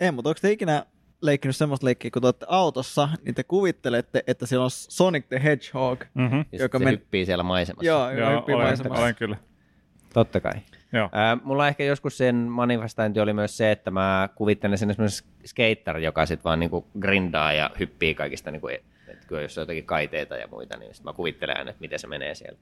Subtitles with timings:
[0.00, 0.84] Ei, mutta onko te ikinä
[1.22, 5.42] leikkinyt semmoista leikkiä, kun te olette autossa, niin te kuvittelette, että siellä on Sonic the
[5.42, 6.04] Hedgehog.
[6.14, 6.44] Mm-hmm.
[6.52, 7.86] Ja Joka men- hyppii siellä maisemassa.
[7.86, 9.02] Joo, Joo, hyppii olen, maisemassa.
[9.02, 9.36] olen kyllä.
[10.14, 10.52] Totta kai.
[10.92, 11.08] Joo.
[11.12, 15.98] Ää, mulla ehkä joskus sen manifestointi oli myös se, että mä kuvittelen sen esimerkiksi skater,
[15.98, 20.36] joka sitten vaan niinku grindaa ja hyppii kaikista, niinku, että kyllä jos on jotakin kaiteita
[20.36, 22.58] ja muita, niin sit mä kuvittelen aina, että miten se menee siellä.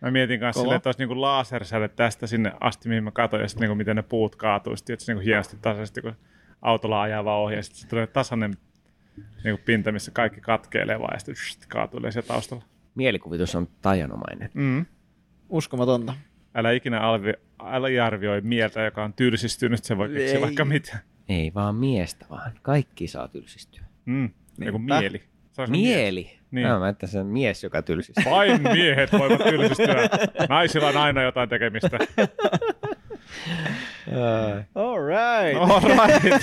[0.00, 0.64] Mä mietin kanssa Kova.
[0.64, 3.96] silleen, että olisi niinku lasersäde tästä sinne asti, mihin mä katsoin, ja sitten niinku, miten
[3.96, 6.14] ne puut kaatuu, sitten että se niinku hienosti tasaisesti, kun
[6.62, 8.56] autolla ajaa vaan ohi, ja sitten tulee tasainen
[9.44, 12.64] niinku pinta, missä kaikki katkeilee vaan, ja sitten kaatuu siellä taustalla.
[12.94, 14.50] Mielikuvitus on tajanomainen.
[14.54, 14.86] Mm.
[15.48, 16.14] Uskomatonta.
[16.54, 20.40] Älä ikinä alvi, aliarvioi mieltä, joka on tylsistynyt, se voi keksiä Ei.
[20.40, 20.98] vaikka mitä.
[21.28, 23.84] Ei vaan miestä, vaan kaikki saa tylsistyä.
[24.04, 24.30] Mm.
[24.58, 25.00] Niin kuin Niinpä.
[25.00, 25.22] mieli.
[25.58, 25.82] On se mies.
[25.82, 26.22] Mieli.
[26.22, 26.64] Niin.
[26.64, 26.78] Niin.
[26.78, 28.24] Mä että se on mies, joka tylsistyy.
[28.24, 30.08] Vain miehet voivat tylsistyä.
[30.48, 31.98] Naisilla on aina jotain tekemistä.
[34.74, 35.56] All right.
[35.56, 36.42] All right.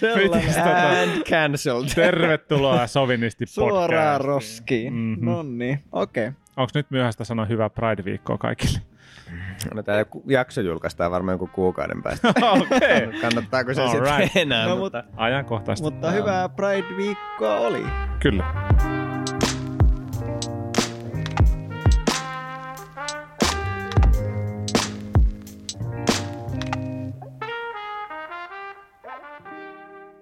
[0.00, 1.88] Tota- And cancelled.
[1.94, 4.92] Tervetuloa Sovinisti Suoraan roskiin.
[4.92, 5.02] Mhm.
[5.02, 5.30] Mm-hmm.
[5.30, 6.28] No niin, okei.
[6.28, 6.40] Okay.
[6.56, 8.78] Onko nyt myöhäistä sanoa hyvää Pride-viikkoa kaikille?
[9.74, 12.28] No tämä jakso julkaistaan varmaan joku kuukauden päästä.
[12.28, 13.20] Okei.
[13.20, 14.36] Kannattaako se sitten right.
[14.36, 14.66] enää?
[14.66, 15.04] No, mutta...
[15.16, 15.84] Ajankohtaista.
[15.90, 17.84] Mutta hyvää Pride-viikkoa oli.
[18.20, 18.44] Kyllä.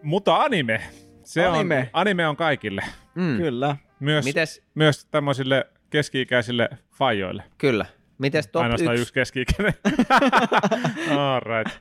[0.06, 0.80] Mutta anime.
[1.24, 1.78] Se Anime.
[1.78, 2.82] On, anime on kaikille.
[3.14, 3.36] Mm.
[3.36, 3.76] Kyllä.
[4.00, 7.42] Myös, Mites, myös tämmöisille keski-ikäisille fajoille.
[7.58, 7.86] kyllä.
[8.18, 9.74] Mites top Ainoastaan yksi, yksi keski-ikäinen.
[11.18, 11.78] All right.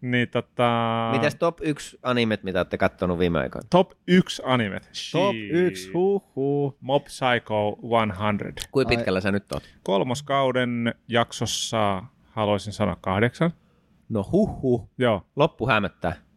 [0.00, 1.08] Niin tota...
[1.12, 3.66] mites top yksi animet, mitä olette kattonut viime aikoina?
[3.70, 4.82] Top 1 animet.
[5.12, 5.50] Top Shit.
[5.50, 6.76] 1, huh huh.
[6.80, 7.78] Mob Psycho
[8.18, 8.68] 100.
[8.70, 9.62] Kuinka pitkällä sä nyt oot?
[9.82, 13.52] Kolmoskauden jaksossa haluaisin sanoa kahdeksan.
[14.08, 14.90] No huhu.
[14.98, 15.26] Joo.
[15.36, 16.31] Loppu hämöttää.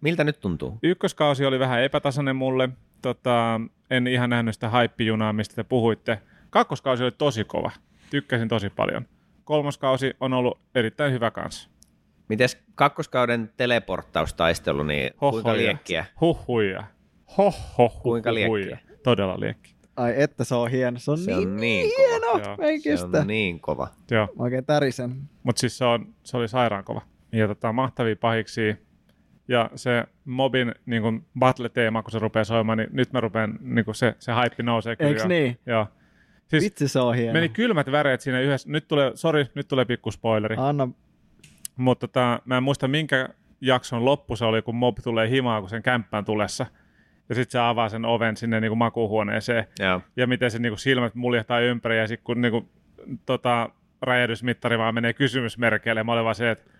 [0.00, 0.78] Miltä nyt tuntuu?
[0.82, 2.68] Ykköskausi oli vähän epätasainen mulle.
[3.02, 6.18] Tota, en ihan nähnyt sitä haippijunaa, mistä te puhuitte.
[6.50, 7.70] Kakkoskausi oli tosi kova.
[8.10, 9.06] Tykkäsin tosi paljon.
[9.44, 11.70] Kolmoskausi on ollut erittäin hyvä kanssa.
[12.28, 16.04] Mites kakkoskauden teleporttaustaistelu, niin kuinka liekkiä?
[16.20, 16.84] Huhhuja.
[17.38, 18.78] Hoho, Kuinka liekkiä?
[19.02, 19.74] Todella liekki.
[19.96, 20.98] Ai että se on hieno.
[20.98, 22.26] Se on Se niin, on niin hieno.
[22.26, 22.56] Joo.
[22.56, 23.20] Mä en Se kestä.
[23.20, 23.88] on niin kova.
[24.10, 24.26] Joo.
[24.26, 25.16] Mä oikein tärisen.
[25.42, 27.00] Mutta siis se, on, se oli sairaan kova.
[27.32, 28.76] Ja tota, mahtavia pahiksi.
[29.48, 33.84] Ja se mobin niin kun battle-teema, kun se rupeaa soimaan, niin nyt mä rupean, niin
[33.84, 35.10] kun se, se haippi nousee kyllä.
[35.10, 35.28] Eiks jo.
[35.28, 35.58] niin?
[35.66, 35.86] Joo.
[36.46, 37.32] Siis Vitsi se on hieno.
[37.32, 38.70] meni kylmät väreet siinä yhdessä.
[38.70, 40.56] Nyt tulee, sori, nyt tulee pikku spoileri.
[40.58, 40.88] Anna.
[41.76, 43.28] Mutta tota, mä en muista minkä
[43.60, 46.66] jakson loppu se oli, kun mob tulee himaan, kun sen kämppään tulessa.
[47.28, 49.66] Ja sitten se avaa sen oven sinne niin kuin makuuhuoneeseen.
[49.78, 50.00] Joo.
[50.16, 51.98] Ja miten se niin kuin silmät muljehtaa ympäri.
[51.98, 52.68] Ja sitten kun niin kuin,
[53.26, 53.70] tota,
[54.02, 56.70] räjähdysmittari vaan menee kysymysmerkeille, mä olin vaan se, että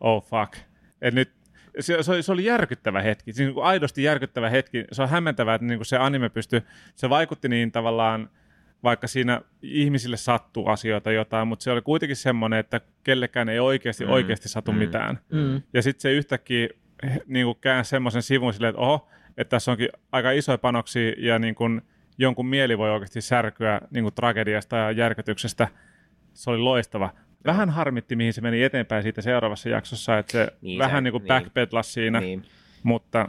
[0.00, 0.56] oh fuck.
[1.02, 1.32] Et nyt,
[1.80, 4.84] se, se, oli, se oli järkyttävä hetki, siis niin kuin aidosti järkyttävä hetki.
[4.92, 6.62] Se on hämmentävää, että niin kuin se anime pystyi,
[6.94, 8.30] se vaikutti niin tavallaan,
[8.82, 14.04] vaikka siinä ihmisille sattuu asioita jotain, mutta se oli kuitenkin semmoinen, että kellekään ei oikeasti
[14.04, 14.78] Mm, oikeasti satu mm.
[14.78, 15.18] mitään.
[15.32, 15.62] Mm.
[15.72, 16.68] Ja sitten se yhtäkkiä
[17.26, 21.38] niin kuin käänsi semmoisen sivun silleen, että oho, että tässä onkin aika isoja panoksia ja
[21.38, 21.82] niin kuin
[22.18, 25.68] jonkun mieli voi oikeasti särkyä niin kuin tragediasta ja järkytyksestä.
[26.34, 27.10] Se oli loistava.
[27.46, 31.04] Vähän harmitti, mihin se meni eteenpäin siitä seuraavassa jaksossa, että se Niin, niin, se- vähän
[31.04, 31.28] niin kuin niin.
[31.28, 32.44] backpedlasi siinä, niin.
[32.82, 33.28] Mutta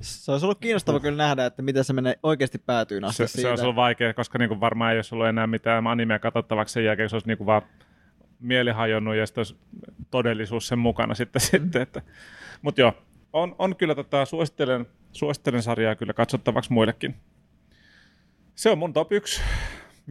[0.00, 3.42] Se olisi ollut kiinnostava kyllä nähdä, että miten se menee oikeasti päätyyn asti se, siitä.
[3.42, 6.72] se olisi ollut vaikea, koska niin kuin varmaan ei olisi ollut enää mitään animea katsottavaksi
[6.72, 7.62] sen jälkeen, se olisi niin kuin vaan
[8.40, 9.56] mieli hajonnut ja sitten olisi
[10.10, 11.40] todellisuus sen mukana sitten.
[11.42, 12.02] sitten että.
[12.62, 12.92] Mutta joo,
[13.32, 17.14] on, on kyllä tota, suosittelen, suosittelen sarjaa kyllä katsottavaksi muillekin.
[18.54, 19.42] Se on mun top 1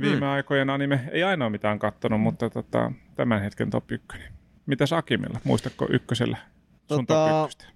[0.02, 0.24] viime Hmm.
[0.28, 1.00] aikojen anime.
[1.12, 4.08] Ei ainoa mitään kattonut, mutta tota, tämän hetken top 1.
[4.66, 5.40] Mitäs Akimilla?
[5.44, 6.38] Muistatko ykkösellä
[6.92, 7.68] sun Tota, top 1?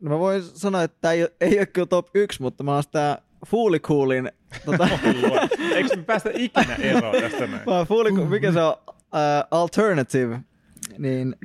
[0.00, 2.74] No mä voin sanoa, että tämä ei, ole- ei ole kyllä top 1, mutta mä
[2.74, 4.30] oon sitä Fuulikuulin,
[4.64, 4.88] tota,
[5.74, 7.62] Eikö me päästä ikinä eroon tästä näin?
[7.66, 8.98] mä oon Fuuliku, mikä se on, uh,
[9.50, 10.40] Alternative,
[10.98, 11.36] niin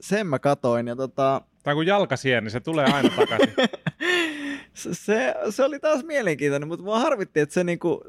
[0.00, 3.54] sen mä katoin ja tota, Tai kun jalkasien, niin se tulee aina takaisin.
[4.74, 8.04] se, se, se oli taas mielenkiintoinen, mutta mua harvitti, että se niinku,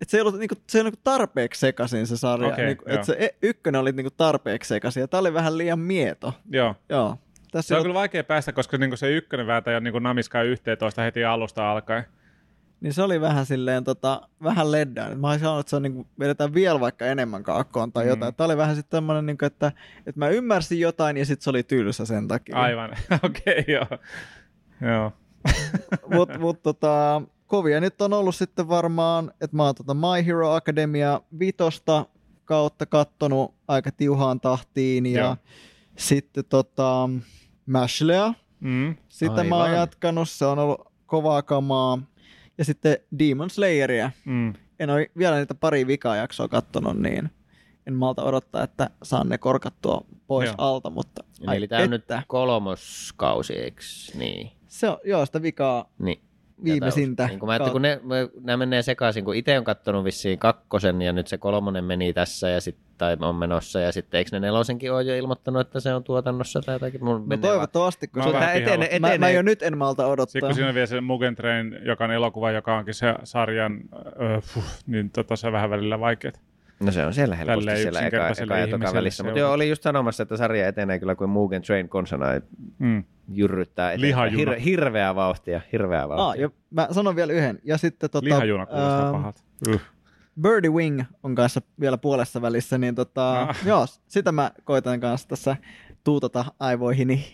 [0.00, 2.48] että se ei ollut niinku, se ei ollut tarpeeksi sekaisin se sarja.
[2.48, 5.78] Okei, niinku, että se e- ykkönen oli niinku tarpeeksi sekaisin ja tää oli vähän liian
[5.78, 6.32] mieto.
[6.50, 6.74] Joo.
[6.88, 7.18] Joo.
[7.52, 10.42] Tässä Se on ei kyllä vaikea päästä, koska niinku se ykkönen vääntää jo niinku namiskaa
[10.42, 12.04] 11 heti alusta alkaen.
[12.80, 15.20] Niin se oli vähän silleen, tota, vähän leddään.
[15.20, 18.08] Mä olisin sanonut, että se on niin kuin, vedetään vielä vaikka enemmän kaakkoon tai Mm.
[18.08, 18.34] jotain.
[18.34, 19.72] Tämä oli vähän sitten tämmöinen, niin kuin, että,
[20.06, 22.56] että mä ymmärsin jotain ja sitten se oli tylsä sen takia.
[22.56, 22.90] Aivan,
[23.24, 23.86] okei, okay, joo.
[24.92, 25.12] Joo.
[26.14, 30.52] Mutta mut, tota, kovia nyt on ollut sitten varmaan, että mä oon tota My Hero
[30.52, 32.06] Academia vitosta
[32.44, 35.36] kautta kattonut aika tiuhaan tahtiin ja Joo.
[35.96, 37.08] sitten tota,
[37.66, 38.96] Mashlea Mm.
[39.08, 39.78] Sitä mä oon Aivan.
[39.80, 41.98] jatkanut, se on ollut kovaa kamaa.
[42.58, 44.10] Ja sitten Demon Slayeria.
[44.24, 44.54] Mm.
[44.78, 47.30] En ole vielä niitä pari vikaa jaksoa kattonut, niin
[47.86, 50.54] en malta odottaa, että saan ne korkattua pois Joo.
[50.58, 53.80] alta, mutta Ai, Eli tämä on nyt kolmoskausi, eikö
[54.14, 54.50] niin?
[54.68, 56.20] Se on, joo, sitä vikaa niin.
[56.64, 57.26] Viimeisintä.
[57.26, 58.00] Niin kun mä kun ne,
[58.40, 62.48] nämä menee sekaisin, kun itse on kattonut vissiin kakkosen ja nyt se kolmonen meni tässä
[62.48, 65.94] ja sit, tai on menossa ja sitten eikö ne nelosenkin ole jo ilmoittanut, että se
[65.94, 67.04] on tuotannossa tai jotakin?
[67.04, 69.08] Mun No toivottavasti, kun Mä se, vähän etenee, pihalla.
[69.08, 70.32] mä, mä jo nyt en malta odottaa.
[70.32, 73.80] Sitten kun siinä on vielä se Mugen Train, joka on elokuva, joka onkin se sarjan,
[74.20, 76.40] öö, puh, niin tota, se on vähän välillä vaikeet.
[76.80, 79.22] No se on siellä helposti Tälleen siellä eka, eka ja toka välissä.
[79.24, 82.26] Mutta joo, oli just sanomassa, että sarja etenee kyllä kuin Mugen Train konsana
[82.78, 83.04] Mm.
[83.32, 84.28] jyrryttää eteenpäin.
[84.30, 84.52] Lihajuna.
[84.52, 86.42] Hir- hirveää vauhtia, hirveää Ah, vauhtia.
[86.42, 87.58] ja mä sanon vielä yhden.
[87.64, 89.42] Ja sitten tota, Lihajuna kuulostaa ähm, pahalta.
[89.68, 89.80] Yh.
[90.40, 93.56] Birdie Wing on kanssa vielä puolessa välissä, niin tota, Ah.
[93.66, 95.56] joo, sitä mä koitan kanssa tässä
[96.04, 97.24] tuutata aivoihini.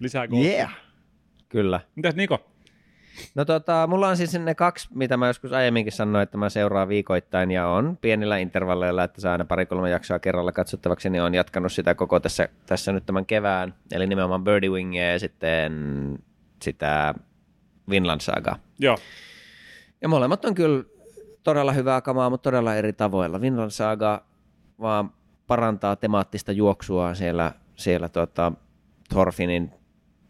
[0.00, 0.50] Lisää golfia.
[0.52, 0.76] Yeah!
[1.48, 1.80] Kyllä.
[1.96, 2.38] Mitäs Niko?
[3.34, 6.88] No tota, mulla on siis ne kaksi, mitä mä joskus aiemminkin sanoin, että mä seuraan
[6.88, 11.72] viikoittain ja on pienillä intervalleilla, että saa aina pari-kolme jaksoa kerralla katsottavaksi, niin on jatkanut
[11.72, 15.72] sitä koko tässä, tässä nyt tämän kevään, eli nimenomaan Birdie Wingia ja sitten
[16.62, 17.14] sitä
[17.90, 18.56] Vinland Sagaa.
[18.78, 18.98] Joo.
[20.02, 20.84] Ja molemmat on kyllä
[21.42, 23.40] todella hyvää kamaa, mutta todella eri tavoilla.
[23.40, 24.24] Vinland Saga
[24.80, 25.10] vaan
[25.46, 28.52] parantaa temaattista juoksua siellä, siellä tota,
[29.08, 29.72] Thorfinin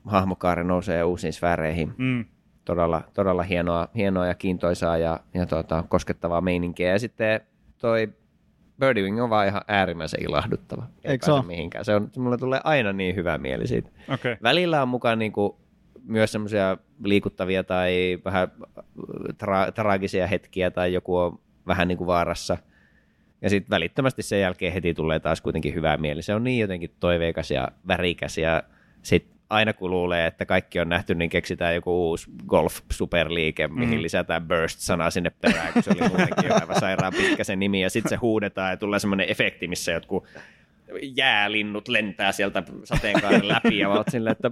[0.04, 1.94] hahmokaari nousee uusiin sfääreihin.
[1.98, 2.24] Mm.
[2.68, 6.92] Todella, todella hienoa, hienoa ja kiintoisaa ja, ja tota, koskettavaa meininkiä.
[6.92, 7.40] Ja sitten
[7.78, 8.12] toi
[8.80, 10.86] Birdie Wing on vaan ihan äärimmäisen ilahduttava.
[11.04, 11.42] Ei Eikö se oo?
[11.42, 11.84] mihinkään.
[11.84, 13.90] Se on, mulle tulee aina niin hyvä mieli siitä.
[14.14, 14.36] Okay.
[14.42, 15.58] Välillä on mukaan niinku
[16.04, 18.48] myös semmoisia liikuttavia tai vähän
[19.28, 22.58] tra- traagisia hetkiä tai joku on vähän niin kuin vaarassa.
[23.42, 26.22] Ja sitten välittömästi sen jälkeen heti tulee taas kuitenkin hyvää mieli.
[26.22, 28.62] Se on niin jotenkin toiveikas ja värikäs ja
[29.02, 34.02] sitten aina kun luulee, että kaikki on nähty, niin keksitään joku uusi golf-superliike, mihin Mm.
[34.02, 37.90] lisätään burst-sana sinne perään, kun se oli muutenkin jo aivan sairaan pitkä se nimi, ja
[37.90, 40.26] sitten se huudetaan ja tulee semmoinen efekti, missä jotkut
[41.02, 44.50] jäälinnut lentää sieltä sateenkaaren läpi ja oot silleen, että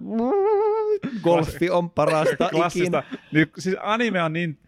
[1.23, 2.99] golfi on parasta Klassista.
[2.99, 3.21] ikinä.
[3.33, 4.59] Nyt, siis anime on niin...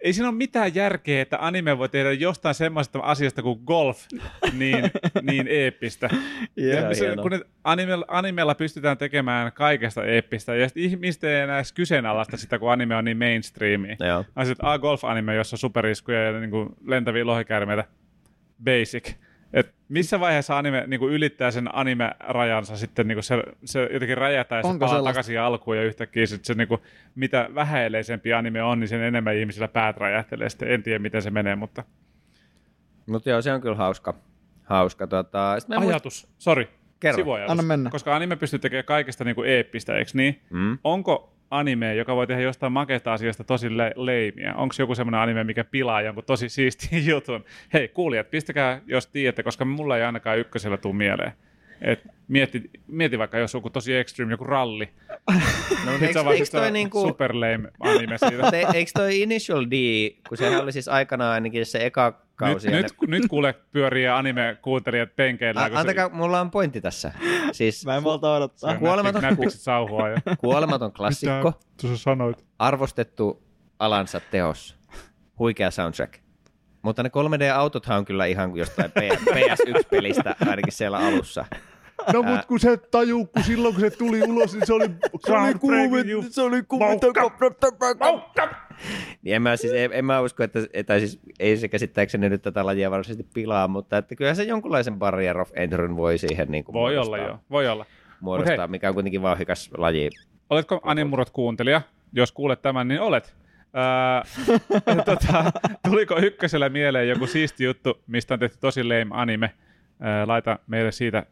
[0.00, 4.06] Ei siinä ole mitään järkeä, että anime voi tehdä jostain semmoisesta asiasta kuin golf
[4.52, 4.90] niin,
[5.30, 6.08] niin eeppistä.
[6.58, 6.88] Yeah.
[6.88, 11.72] Ja se, kun animella, animella pystytään tekemään kaikesta eeppistä, ja sitten ihmiset ei enää edes
[11.72, 13.96] kyseenalaista sitä, kun anime on niin mainstreamia.
[14.00, 14.24] Joo.
[14.36, 17.84] Ai sitten, ah, golf-anime, jossa on superiskuja ja niin kuin lentäviä lohikäärmeitä.
[18.64, 19.14] Basic.
[19.52, 24.18] Et missä vaiheessa anime niin kuin ylittää sen anime-rajansa sitten niin kuin se, se jotenkin
[24.18, 25.12] räjähtää ja se Onko palaa sellaista?
[25.14, 26.80] takaisin alkuun ja yhtäkkiä sit se niin kuin,
[27.14, 30.48] mitä vähäileisempi anime on, niin sen enemmän ihmisillä päät räjähtelee.
[30.48, 31.84] Sitten en tiedä, miten se menee, mutta
[33.06, 34.14] Mutta joo, se on kyllä hauska.
[34.62, 35.06] hauska.
[35.06, 36.68] Tota, ajatus, sorry,
[37.00, 37.16] Kerro.
[37.16, 37.50] sivuajatus.
[37.50, 37.90] Anna mennä.
[37.90, 40.40] Koska anime pystyy tekemään kaikesta niin kuin eeppistä, eikö niin?
[40.50, 40.78] Mm.
[40.84, 44.54] Onko anime, joka voi tehdä jostain makeasta asiasta tosi le- leimiä?
[44.54, 47.44] Onko joku semmoinen anime, mikä pilaa jonkun tosi siistin jutun?
[47.72, 51.32] Hei, kuulijat, pistäkää, jos tiedätte, koska mulla ei ainakaan ykkösellä tule mieleen.
[51.80, 54.88] Et mieti, mieti vaikka, jos joku tosi extreme, joku ralli.
[55.86, 58.50] No, Sitten eikö, sä vaan toi niinku, super lame anime siitä.
[58.50, 62.70] te, eikö toi Initial D, kun sehän oli siis aikanaan ainakin se eka nyt, kausi.
[62.70, 65.62] ja nyt, nyt kuule pyörii anime-kuuntelijat penkeillä.
[65.62, 67.12] ne, kun A, se- antakaa, mulla on pointti tässä.
[67.52, 68.74] Siis Mä en malta odottaa.
[68.74, 70.04] kuolematon- näppikset sauhua.
[70.40, 71.52] Kuolematon klassikko,
[71.82, 72.44] Mitä sä sanoit?
[72.58, 73.42] arvostettu
[73.78, 74.76] alansa teos,
[75.38, 76.14] huikea soundtrack.
[76.82, 81.44] Mutta ne 3D-autothan on kyllä ihan jostain PS1-pelistä, ainakin siellä alussa.
[82.12, 84.84] No mut kun se tajuu, kun silloin kun se tuli ulos, niin se oli
[85.26, 86.32] Se oli juttu.
[86.32, 86.98] se oli kuume.
[89.22, 92.42] Niin en mä, siis, en, en mä usko, että, että siis, ei se käsittääkseni nyt
[92.42, 96.64] tätä lajia varsinaisesti pilaa, mutta että kyllä se jonkunlaisen barrier of entryn voi siihen niin
[96.64, 97.86] kuin Voi olla muodostaa, joo, voi olla.
[98.20, 98.68] muodostaa hei.
[98.68, 100.10] mikä on kuitenkin vauhikas laji.
[100.50, 101.82] Oletko Animurot kuuntelija?
[102.12, 103.34] Jos kuulet tämän, niin olet.
[103.72, 104.22] Ää,
[105.04, 105.44] tota,
[105.88, 109.50] tuliko ykkösellä mieleen joku siisti juttu, mistä on tehty tosi lame anime?
[110.00, 111.26] Ää, laita meille siitä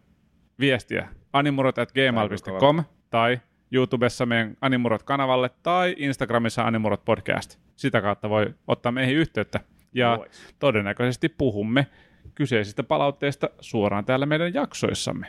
[0.61, 1.09] viestiä.
[1.33, 3.41] animurot at gmail.com tai
[3.73, 7.59] YouTubessa meidän Animurot-kanavalle tai Instagramissa Animurot podcast.
[7.77, 9.61] Sitä kautta voi ottaa meihin yhteyttä.
[9.95, 10.19] Ja
[10.59, 11.87] todennäköisesti puhumme
[12.35, 15.27] kyseisistä palautteista suoraan täällä meidän jaksoissamme.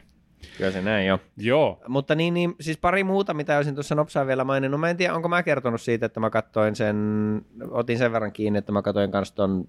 [0.57, 1.19] Kyllä se näin jo.
[1.37, 1.81] Joo.
[1.87, 4.79] Mutta niin, niin, siis pari muuta, mitä olisin tuossa nopsaan vielä maininnut.
[4.79, 6.97] Mä en tiedä, onko mä kertonut siitä, että mä katsoin sen,
[7.71, 9.67] otin sen verran kiinni, että mä katsoin kanssa ton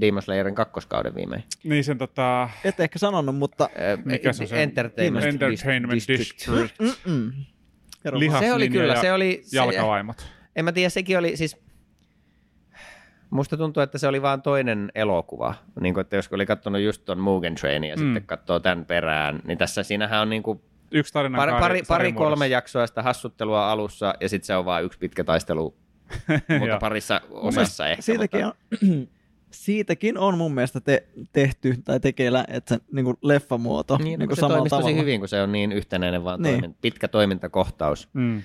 [0.00, 1.44] Demon Slayerin kakkoskauden viimein.
[1.64, 2.48] Niin sen tota...
[2.64, 4.62] Et ehkä sanonut, mutta Ö, Mikä se on se?
[4.62, 6.48] Entertainment, Entertainment District.
[6.78, 7.32] mm-mm.
[8.30, 8.42] Vaan.
[8.44, 9.40] Se oli kyllä, ja se oli...
[9.42, 10.26] Se, Jalkavaimot.
[10.56, 11.56] en mä tiedä, sekin oli siis...
[13.30, 15.54] Musta tuntuu, että se oli vaan toinen elokuva.
[15.80, 18.02] Niin kuin, että jos oli katsonut just ton Mugen Trainin ja Mm.
[18.02, 22.12] sitten katsoo tämän perään, niin tässä siinähän on niin kuin Yksi tarina Pari, pari, pari
[22.12, 25.76] kolme jaksoa sitä hassuttelua alussa, ja sitten se on vain yksi pitkä taistelu,
[26.60, 28.02] mutta parissa osassa ehkä.
[28.02, 28.58] Siitäkin mutta...
[28.82, 29.08] on,
[29.50, 34.18] siitäkin on mun mielestä te, tehty tai tekeillä, että se niin kuin leffamuoto Niin, niin,
[34.18, 36.54] niin kuin se samalla toimisi tosi hyvin, kun se on niin yhtenäinen vaan Niin.
[36.60, 38.08] toimin, pitkä toimintakohtaus.
[38.12, 38.42] Mm.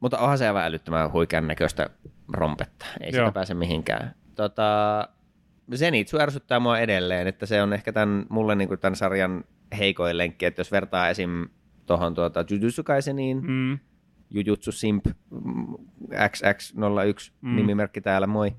[0.00, 1.90] Mutta onhan se aivan älyttömän huikean näköistä
[2.32, 2.86] rompetta.
[3.00, 3.26] Ei Joo.
[3.26, 4.14] sitä pääse mihinkään.
[4.34, 5.08] Tota,
[5.76, 9.44] Zenitsu ärsyttää mua edelleen, että se on ehkä tämän, mulle niin kuin tämän sarjan
[9.78, 11.48] heikoin lenkki, että jos vertaa esim.
[11.86, 13.78] tuohon tuota Jujutsu Kaiseniin, Mm.
[14.30, 15.66] Jujutsu Simp mm,
[16.14, 17.50] XX01 Mm.
[17.50, 17.56] mm.
[17.56, 18.52] nimimerkki täällä, moi,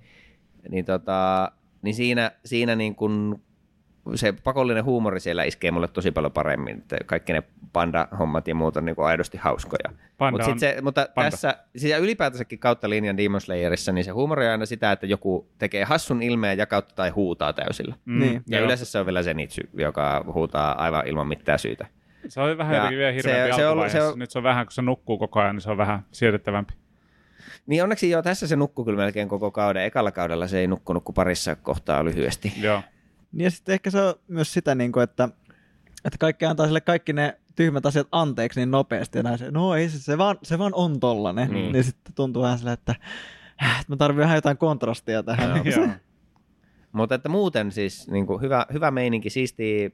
[0.69, 3.41] niin, tota, niin siinä, siinä niin kun
[4.15, 6.77] se pakollinen huumori siellä iskee mulle tosi paljon paremmin.
[6.77, 7.43] Että kaikki ne
[7.73, 9.89] panda-hommat ja muut on niin kuin aidosti hauskoja.
[10.17, 11.31] Panda Mut sit se, mutta panda.
[11.31, 15.49] tässä, siis ylipäätänsäkin kautta linjan Demon Slayerissa, niin se huumori on aina sitä, että joku
[15.57, 17.95] tekee hassun ilmeen ja kautta tai huutaa täysillä.
[18.05, 18.19] Mm.
[18.19, 18.43] Niin.
[18.49, 18.65] Ja Joo.
[18.65, 21.85] yleensä se on vielä Zenitsu, joka huutaa aivan ilman mitään syytä.
[22.27, 24.43] Se oli vähän Ja jotenkin vielä hirveämpi se- se on se on- Nyt se on
[24.43, 26.73] vähän, kun se nukkuu koko ajan, niin se on vähän siedettävämpi.
[27.69, 29.83] Niin onneksi jo tässä se nukkuu kyllä melkein koko kauden.
[29.83, 32.53] Ekalla kaudella se ei nukkunut kuin parissa kohtaa lyhyesti.
[32.61, 32.81] Joo.
[33.31, 35.29] Niin ja sitten ehkä se on myös sitä, niin kuin, että,
[36.05, 39.17] että kaikki antaa sille kaikki ne tyhmät asiat anteeksi niin nopeasti.
[39.17, 41.51] Ja näin se, no ei se, se, vaan, se vaan on tollanen.
[41.51, 41.71] Niin.
[41.71, 41.83] Niin.
[41.83, 42.95] sitten tuntuu vähän silleen, että,
[43.79, 45.61] että mä tarvitsen vähän jotain kontrastia tähän.
[45.65, 45.65] Joo.
[45.85, 45.87] Joo.
[46.91, 49.89] Mutta että muuten siis niin kuin hyvä, hyvä meininki, siistiä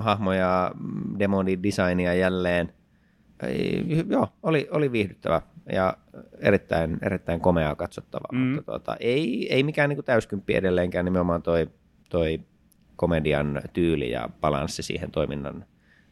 [0.00, 0.72] hahmoja,
[1.18, 2.72] demoni designia jälleen.
[3.46, 5.96] Ei, joo, oli, oli viihdyttävä ja
[6.38, 8.38] erittäin, erittäin komeaa katsottavaa, Mm.
[8.38, 11.70] mutta tuota, ei, ei mikään niin täyskymppi edelleenkään, nimenomaan toi,
[12.10, 12.40] toi
[12.96, 15.64] komedian tyyli ja balanssi siihen toiminnan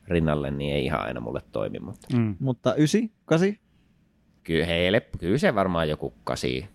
[0.09, 2.37] rinnalle, niin ei ihan aina mulle toimi, mutta Mm.
[2.41, 3.61] mutta ysi, kasi,
[4.43, 6.69] kyllä, heille, kyllä se varmaan joku kasi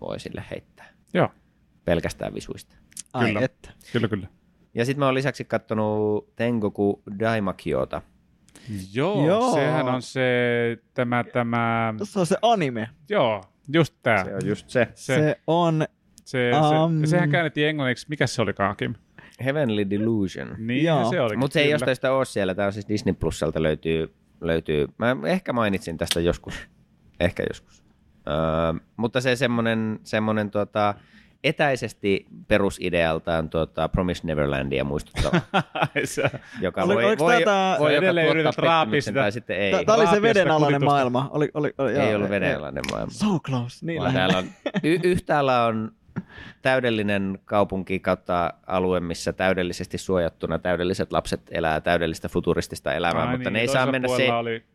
[0.00, 1.28] voi sille heittää, Joo,
[1.84, 2.76] pelkästään visuista.
[3.12, 3.40] ai Kyllä.
[3.44, 3.70] että.
[3.92, 4.26] kyllä kyllä.
[4.74, 8.02] Ja sitten mä oon lisäksi kattonut Tengoku Daimakiota.
[8.92, 9.54] Joo, Joo.
[9.54, 12.88] sehän on se, tämä, tämä, Se on se anime.
[13.08, 14.24] joo, just tää.
[14.24, 14.88] Se on just se.
[14.94, 15.86] Se, Se, se on,
[16.24, 16.50] se,
[16.84, 18.94] Um, se, sehän käännettiin englanniksi, mikä se oli Kim?
[19.44, 20.54] Heavenly Delusion.
[20.58, 21.10] Niin Joo.
[21.10, 21.36] se oli.
[21.36, 22.54] Mutta se ei jostain sitä ole siellä.
[22.54, 24.86] Tämä on siis Disney Plusalta löytyy, löytyy.
[24.98, 26.54] Mä ehkä mainitsin tästä joskus.
[27.20, 27.84] Ehkä joskus.
[28.28, 30.94] Öö, mutta se semmonen, semmonen tota,
[31.44, 35.40] etäisesti perusidealtaan tuota, Promise Neverlandia muistuttava,
[36.60, 39.20] joka Oli- voi, voi, tätä- voi Edelleen yrität raapia pettymyksen sitä.
[39.20, 39.84] tai sitten ei.
[39.84, 41.28] Tämä oli se vedenalainen maailma.
[41.32, 43.10] Oli, oli, oli, ei joo, ollut vedenalainen maailma.
[43.12, 44.44] So close, niin Vaan täällä on,
[44.82, 45.92] y- yhtäällä on
[46.62, 53.50] täydellinen kaupunki kautta alue, missä täydellisesti suojattuna täydelliset lapset elää täydellistä futuristista elämää, Ai mutta
[53.50, 54.28] niin, ne, ei saa mennä se,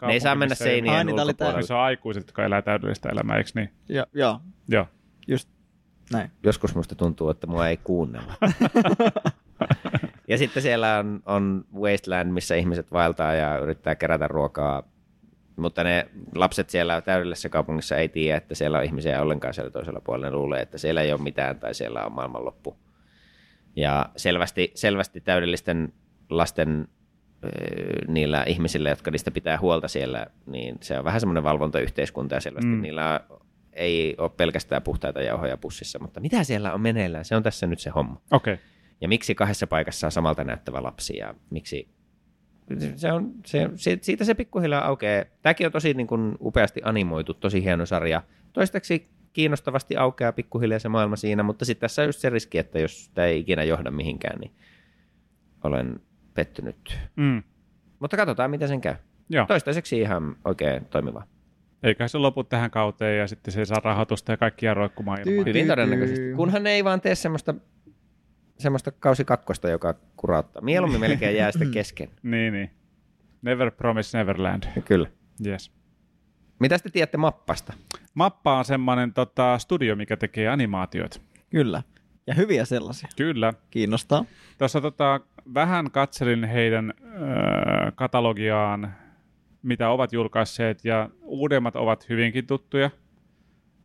[0.07, 1.61] ne ei saa mennä missä ei- seinien Ai niin, ulkopuolelle.
[1.63, 3.69] Se on aikuiset, jotka elää täydellistä elämää, eikö niin?
[4.13, 4.87] Joo, Joo.
[5.27, 5.49] just
[6.13, 6.31] näin.
[6.43, 8.33] Joskus musta tuntuu, että mua ei kuunnella.
[10.27, 14.83] ja sitten siellä on, on Wasteland, missä ihmiset vaeltaa ja yrittää kerätä ruokaa,
[15.55, 20.01] mutta ne lapset siellä täydellisessä kaupungissa ei tiedä, että siellä on ihmisiä ollenkaan siellä toisella
[20.01, 20.27] puolella.
[20.27, 22.77] Ne luulee, että siellä ei ole mitään tai siellä on maailmanloppu.
[23.75, 25.93] Ja selvästi, selvästi täydellisten
[26.29, 26.87] lasten
[28.07, 32.71] niillä ihmisillä, jotka niistä pitää huolta siellä, niin se on vähän semmoinen valvontayhteiskunta ja selvästi
[32.71, 32.81] mm.
[32.81, 33.21] niillä
[33.75, 37.79] ei ole pelkästään puhtaita jauhoja pussissa, mutta mitä siellä on meneillään, se on tässä nyt
[37.79, 38.21] se homma.
[38.31, 38.53] Okei.
[38.53, 38.65] Okay.
[39.01, 41.89] Ja miksi kahdessa paikassa on samalta näyttävä lapsi ja miksi...
[42.95, 45.25] Se on, se, se, siitä se pikkuhiljaa aukeaa.
[45.41, 48.21] Tämäkin on tosi niin kuin, upeasti animoitu, tosi hieno sarja.
[48.53, 52.79] Toistaiseksi kiinnostavasti aukeaa pikkuhiljaa se maailma siinä, mutta sitten tässä on just se riski, että
[52.79, 54.51] jos tämä ei ikinä johda mihinkään, niin
[55.63, 55.99] olen
[56.33, 56.99] pettynyt.
[57.15, 57.43] Mm.
[57.99, 58.95] Mutta katsotaan, miten sen käy.
[59.29, 59.45] Joo.
[59.45, 61.27] Toistaiseksi ihan oikein toimiva.
[61.83, 65.47] Eiköhän se lopu tähän kauteen ja sitten se saa rahoitusta ja kaikkia roikkumaan ilmaan.
[65.47, 66.33] Hyvin todennäköisesti.
[66.35, 67.53] Kunhan ne ei vaan tee semmoista,
[68.57, 70.61] semmoista kausi kakkosta, joka kurauttaa.
[70.61, 72.09] Mieluummin melkein jää sitten kesken.
[72.23, 72.69] Niin, niin.
[73.41, 74.63] Never promise Neverland.
[74.85, 75.07] Kyllä.
[75.45, 75.71] Yes.
[76.59, 77.73] Mitä te tiedätte mappasta?
[78.13, 81.19] Mappa on semmoinen tota, studio, mikä tekee animaatioita.
[81.49, 81.81] Kyllä.
[82.27, 83.09] Ja hyviä sellaisia.
[83.17, 83.53] Kyllä.
[83.71, 84.25] Kiinnostaa.
[84.57, 85.19] Tuossa tota,
[85.53, 88.95] vähän katselin heidän öö, katalogiaan,
[89.63, 92.89] mitä ovat julkaisseet, ja uudemmat ovat hyvinkin tuttuja.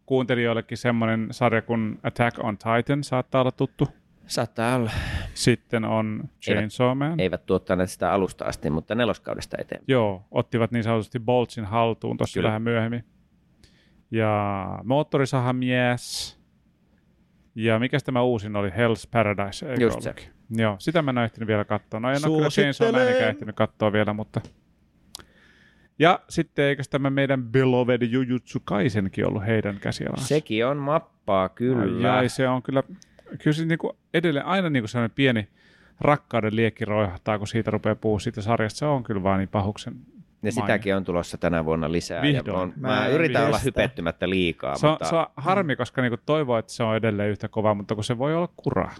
[0.06, 3.88] Kuuntelijoillekin semmoinen sarja kuin Attack on Titan saattaa olla tuttu.
[4.26, 4.90] Saattaa olla.
[5.34, 7.20] Sitten on Chainsaw Man.
[7.20, 9.84] Eivät tuottaneet sitä alusta asti, mutta neloskaudesta eteenpäin.
[9.88, 13.04] Joo, ottivat niin sanotusti Boltsin haltuun tuossa vähän myöhemmin.
[14.10, 16.38] Ja Moottorisahamies.
[17.54, 18.68] Ja mikä tämä uusin oli?
[18.68, 20.14] Hell's Paradise, eikö Just se.
[20.50, 22.00] Joo, sitä mä en ehtinyt vielä katsoa.
[22.00, 22.92] No en ole kyllä Chainsaw.
[22.92, 24.40] Manikään ehtinyt katsoa vielä, mutta...
[25.98, 30.26] Ja sitten eikö tämä meidän Beloved Jujutsu Kaisenkin ollut heidän käsialaansa?
[30.26, 32.16] Sekin on mappaa, kyllä.
[32.16, 32.82] Ai, se on kyllä,
[33.42, 35.48] kyllä se niinku edelleen aina niinku sellainen pieni
[36.00, 38.78] rakkauden liekki roihahtaa, kun siitä rupeaa puhua siitä sarjasta.
[38.78, 39.94] Se on kyllä vaan niin pahuksen
[40.42, 42.22] Ja sitäkin on tulossa tänä vuonna lisää.
[42.22, 42.56] Vihdoin.
[42.56, 43.64] Ja on, mä, Mä yritän olla kestä.
[43.64, 47.30] hypettymättä liikaa, Se on, mutta se on harmi, koska niinku toivoo, että se on edelleen
[47.30, 48.94] yhtä kova, mutta kun se voi olla kuraa.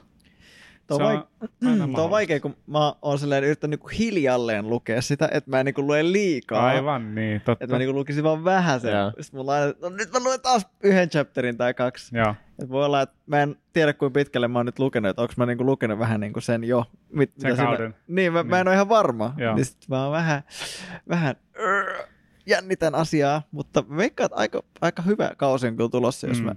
[0.89, 2.11] Tuo on, on vaik- tuo on mahdollista.
[2.11, 6.03] vaikea, kun mä oon silleen yrittänyt niinku hiljalleen lukea sitä, että mä en niinku lue
[6.13, 6.67] liikaa.
[6.67, 7.65] Aivan niin, totta.
[7.65, 8.93] Että mä niinku lukisin vaan vähän sen.
[8.93, 9.13] Joo.
[9.21, 12.17] Sitten mulla aina, no nyt mä luen taas yhden chapterin tai kaksi.
[12.17, 12.35] Joo.
[12.63, 15.35] Et voi olla, että mä en tiedä kuinka pitkälle mä oon nyt lukenut, että onko
[15.37, 16.85] mä niinku lukenut vähän niinku sen jo.
[17.13, 17.95] Mit, Sen mitä kauden.
[18.09, 18.69] niin, mä, mä en Niin.
[18.69, 19.35] ole ihan varma.
[19.37, 19.55] Joo.
[19.55, 20.43] Niin sit mä oon vähän,
[21.09, 22.07] vähän uh,
[22.47, 26.47] jännitän asiaa, mutta veikkaan, että aika, aika hyvä kausi on kyllä tulossa, jos Mm.
[26.47, 26.55] mä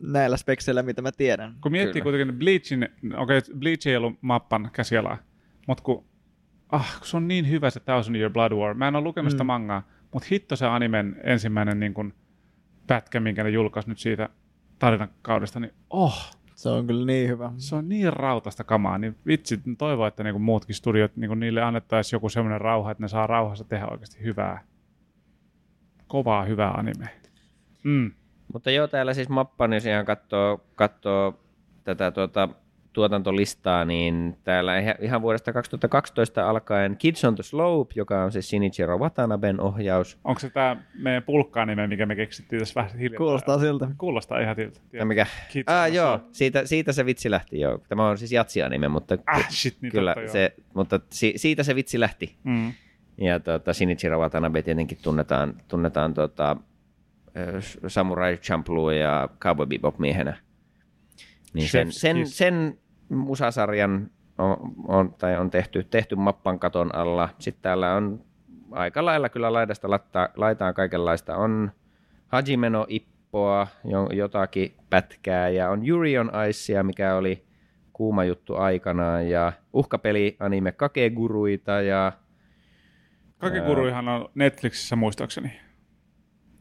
[0.00, 1.54] näillä spekseillä, mitä mä tiedän.
[1.60, 2.02] Kun miettii Kyllä.
[2.02, 5.18] kuitenkin että Bleachin, okei, okay, Bleach ei ollut mappan käsialaa,
[5.68, 6.04] mutta kun,
[6.72, 8.74] ah, kun se on niin hyvä se Thousand Year Blood War.
[8.74, 9.46] Mä en ole lukenut sitä Mm.
[9.46, 12.14] mangaa, mutta hitto se animen ensimmäinen niin kun,
[12.86, 14.28] pätkä, minkä ne julkaisi nyt siitä
[14.78, 17.52] tarinakaudesta, niin oh, Se on kyllä niin hyvä.
[17.56, 22.16] se on niin rautasta kamaa, niin vitsi, toivon, että niin muutkin studiot, niin niille annettaisiin
[22.16, 24.64] joku semmoinen rauha, että ne saa rauhassa tehdä oikeasti hyvää,
[26.06, 27.08] kovaa hyvää anime.
[27.84, 28.12] Mm.
[28.52, 31.38] Mutta joo, täällä siis mappan, jos ihan katsoo, katsoo
[31.84, 32.48] tätä tuota,
[32.92, 38.48] tuotantolistaa, niin täällä ihan- ihan vuodesta 2012 alkaen Kids on the Slope, joka on siis
[38.48, 40.18] Shinichiro Watanaben ohjaus.
[40.24, 43.18] Onko se tämä meidän pulkkaa-nime, mikä me keksittiin tässä vähän hiljaa?
[43.18, 43.88] Kuulostaa siltä.
[43.98, 44.80] Kuulostaa ihan siltä.
[44.92, 45.26] Ja mikä?
[45.52, 47.78] Kids Ah, joo, siitä, siitä se vitsi lähti joo.
[47.88, 51.74] Tämä on siis jatsi-anime, mutta Ah, shit, niin kyllä totta, se, mutta si, siitä se
[51.74, 52.36] vitsi lähti.
[52.44, 52.72] Mm.
[53.18, 56.56] Ja tota, Shinichiro Watanabe tietenkin tunnetaan, tunnetaan ö,
[57.86, 60.36] Samurai Champloo ja Cowboy Bebop miehenä.
[61.54, 62.78] Niin sen, sen, sen
[63.08, 64.56] musasarjan on,
[64.88, 67.28] on, tai on tehty, tehty mappan katon alla.
[67.38, 68.24] Sitten täällä on
[68.72, 71.36] aika lailla kyllä laidasta latta, laitaan kaikenlaista.
[71.36, 71.72] On
[72.26, 77.46] Hajimeno Ippoa, jo- jotakin pätkää ja on Yuri on Icea, mikä oli
[77.92, 82.12] kuuma juttu aikanaan ja uhkapeli anime Kakeguruita ja
[83.38, 85.65] Kakekuruihan on Netflixissä muistaakseni.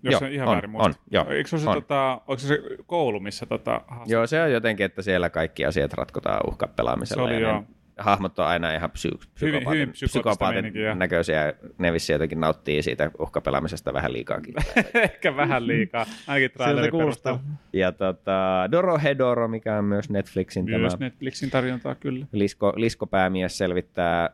[0.03, 0.87] Jos Joo, se ihan on, väärin muista.
[0.89, 1.73] on, joo, Eikö se on.
[1.75, 5.93] tota, onko se, koulu, missä tota, haast- Joo, se on jotenkin, että siellä kaikki asiat
[5.93, 7.27] ratkotaan uhkapelaamisella.
[7.27, 7.63] Se oli ja joo.
[7.97, 11.53] hahmot on aina ihan psy- psykopaatin, hyvin psykootista psykopaatin näköisiä.
[11.77, 14.53] Ne vissi jotenkin nauttii siitä uhkapelaamisesta vähän liikaakin.
[15.03, 17.39] Ehkä vähän liikaa, ainakin trailerin kuulostaa.
[17.73, 22.25] ja tota, Doro Hedoro, mikä on myös Netflixin Myös tämä Netflixin tarjontaa kyllä.
[22.31, 24.29] lisko, liskopäämies selvittää,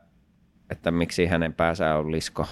[0.70, 2.46] että miksi hänen päänsä on lisko.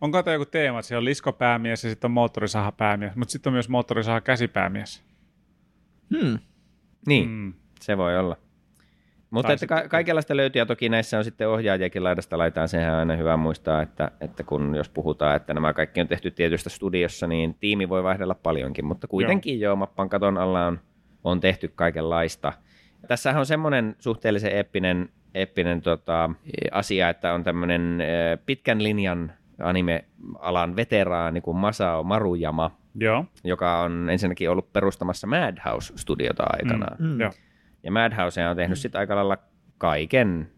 [0.00, 3.50] Onko tämä joku teema, että siellä on liskopäämies ja sitten on moottorisaha päämies, mutta sitten
[3.50, 5.02] on myös moottorisaha käsipäämies.
[6.18, 6.38] Hmm.
[7.06, 7.52] Niin, Mm.
[7.80, 8.36] se voi olla.
[9.30, 12.92] Mutta Tai että ka- kaikenlaista löytyy, ja toki näissä on sitten ohjaajakin laidasta laitaan, sehän
[12.92, 16.70] on aina hyvä muistaa, että, että kun jos puhutaan, että nämä kaikki on tehty tietystä
[16.70, 20.80] studiossa, niin tiimi voi vaihdella paljonkin, mutta kuitenkin joo, joo mappan katon alla on,
[21.24, 22.52] on tehty kaikenlaista.
[23.08, 26.30] Tässähän on semmoinen suhteellisen eeppinen, eeppinen tota,
[26.72, 34.10] asia, että on tämmöinen eh, pitkän linjan anime-alan veteraani kuin Masao Maruyama, Joo, joka on
[34.10, 36.96] ensinnäkin ollut perustamassa Madhouse-studiota aikanaan.
[36.98, 37.20] Mm.
[37.20, 37.30] joo.
[37.82, 39.38] Ja Madhouse on tehnyt sitten aika lailla
[39.78, 40.50] kaiken,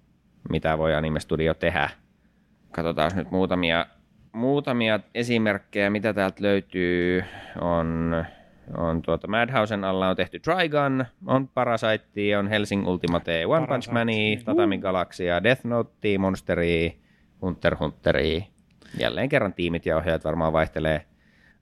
[0.51, 1.91] mitä voi anime-studio tehdä.
[2.71, 3.87] Katsotaan nyt muutamia,
[4.33, 7.25] muutamia esimerkkejä, mitä täältä löytyy.
[7.61, 8.15] On,
[8.77, 13.93] on tuota Madhousen alla on tehty Trigun, on Parasite, on Helsing Ultimate, One Punch Parasite,
[13.93, 14.45] Mania, niin.
[14.45, 16.91] Tatami Galaxia, Death Note, Monsteria,
[17.43, 18.43] Hunter Hunteria.
[18.99, 21.07] Jälleen kerran tiimit ja ohjaajat varmaan vaihtelee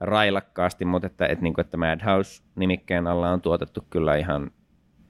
[0.01, 4.51] railakkaasti, mutta että, että, niin kuin, että Madhouse-nimikkeen alla on tuotettu kyllä ihan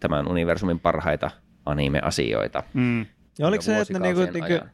[0.00, 1.30] tämän universumin parhaita
[1.66, 2.62] anime-asioita.
[2.74, 3.06] Mm.
[3.38, 4.66] Ja oliko se, että ne niinku, niinku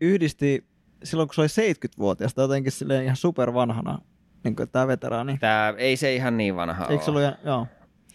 [0.00, 0.64] yhdisti
[1.04, 3.98] silloin, kun se oli 70-vuotias, tai jotenkin silleen ihan supervanhana,
[4.44, 5.38] niin kuin tämä veteraani.
[5.38, 7.26] Tää, ei se ihan niin vanha Eikö se ole.
[7.26, 7.66] ollut, joo,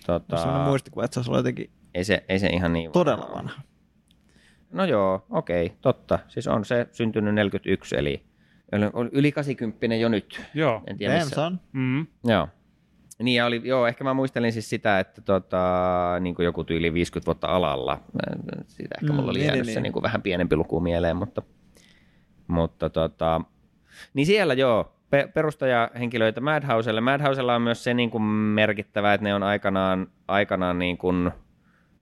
[0.05, 3.35] tota, sellainen muistikuva, että se olisi jotenkin ei, se, ei se ihan niin todella vanha.
[3.35, 3.61] vanha.
[4.71, 6.19] No joo, okei, totta.
[6.27, 8.25] Siis on se syntynyt 41, eli eli
[8.93, 10.41] on yli 80 jo nyt.
[10.53, 10.81] Joo.
[10.87, 11.51] En tiedä missä.
[11.73, 12.07] Mm.
[12.23, 12.47] Joo.
[13.23, 15.61] Niin ja oli, joo, ehkä mä muistelin siis sitä, että tota,
[16.19, 17.99] niin kuin joku tyyli 50 vuotta alalla.
[18.67, 19.83] Siitä ehkä Mm, mulla oli niin, jäänyt niin, se niin.
[19.83, 21.41] niin kuin vähän pienempi luku mieleen, mutta,
[22.47, 23.41] mutta tota,
[24.13, 27.01] niin siellä joo, pe- perustajahenkilöitä Madhouselle.
[27.01, 31.31] Madhousella on myös se niin kuin merkittävä, että ne on aikanaan, aikanaan niin kuin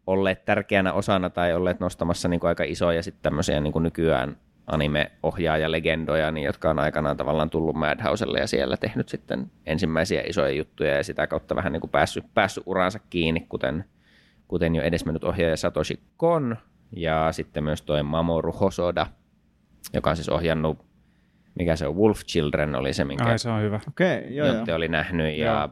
[0.07, 4.37] olleet tärkeänä osana tai olleet nostamassa niin kuin aika isoja sitten tämmöisiä niin kuin nykyään
[4.67, 10.95] anime-ohjaaja-legendoja, niin jotka on aikanaan tavallaan tullut Madhouselle ja siellä tehnyt sitten ensimmäisiä isoja juttuja
[10.95, 13.85] ja sitä kautta vähän niin kuin päässyt, päässyt uraansa kiinni, kuten,
[14.47, 16.57] kuten jo edesmennyt ohjaaja Satoshi Kon
[16.95, 19.07] ja sitten myös toi Mamoru Hosoda,
[19.93, 20.85] joka on siis ohjannut,
[21.55, 23.79] mikä se on, Wolf Children oli se, minkä Ai se on hyvä.
[23.87, 24.75] Okei, okay, joo, joo.
[24.75, 25.69] Oli nähnyt ja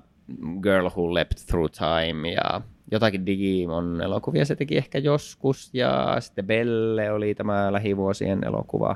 [0.62, 6.46] Girl Who Leapt Through Time ja jotakin Digimon elokuvia se teki ehkä joskus ja sitten
[6.48, 8.96] Belle oli tämä lähivuosien elokuva.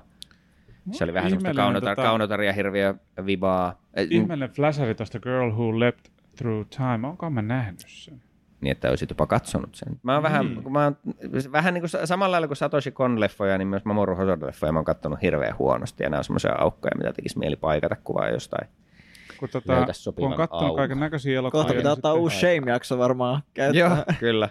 [0.92, 2.94] Se oli vähän semmoista kaunotar, tota- kaunotaria hirviö
[3.26, 3.82] vibaa.
[3.94, 7.08] Eh, Ihmeellinen flasheri tuosta Girl Who Leapt Through Time.
[7.08, 8.22] Onko mä nähnyt sen?
[8.62, 10.00] niin, että olisit jopa katsonut sen.
[10.04, 10.32] Mä oon Niin.
[10.32, 10.98] vähän, kun mä oon,
[11.52, 14.86] vähän niin kuin sa- samalla lailla kuin Satoshi Kon-leffoja, niin myös Mamoru Hosoda-leffoja mä oon
[14.86, 18.68] kattonut hirveän huonosti, ja nämä on semmoisia aukkoja, mitä tekisi mieli paikata kuvaa jostain.
[19.40, 20.76] Kun, tota, kun on kattonut aukon.
[20.76, 21.64] kaiken näköisiä elokuvia.
[21.64, 23.80] Kohta pitää niin ottaa sitten- uusi Shame-jakso varmaan käyttää.
[23.80, 24.50] Joo, kyllä.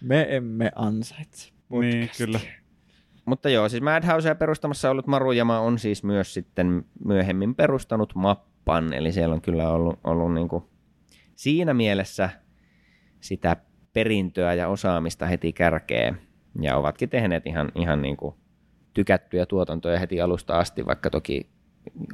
[0.00, 1.52] Me emme ansaitse.
[1.80, 2.40] Niin, kyllä.
[3.24, 9.12] Mutta joo, siis Madhousea perustamassa ollut Marujama on siis myös sitten myöhemmin perustanut Mappan, eli
[9.12, 10.64] siellä on kyllä ollut, ollut niin kuin
[11.34, 12.30] siinä mielessä
[13.20, 13.56] sitä
[13.92, 16.18] perintöä ja osaamista heti kärkeen,
[16.60, 18.34] ja ovatkin tehneet ihan, ihan niin kuin
[18.94, 21.50] tykättyjä tuotantoja heti alusta asti, vaikka toki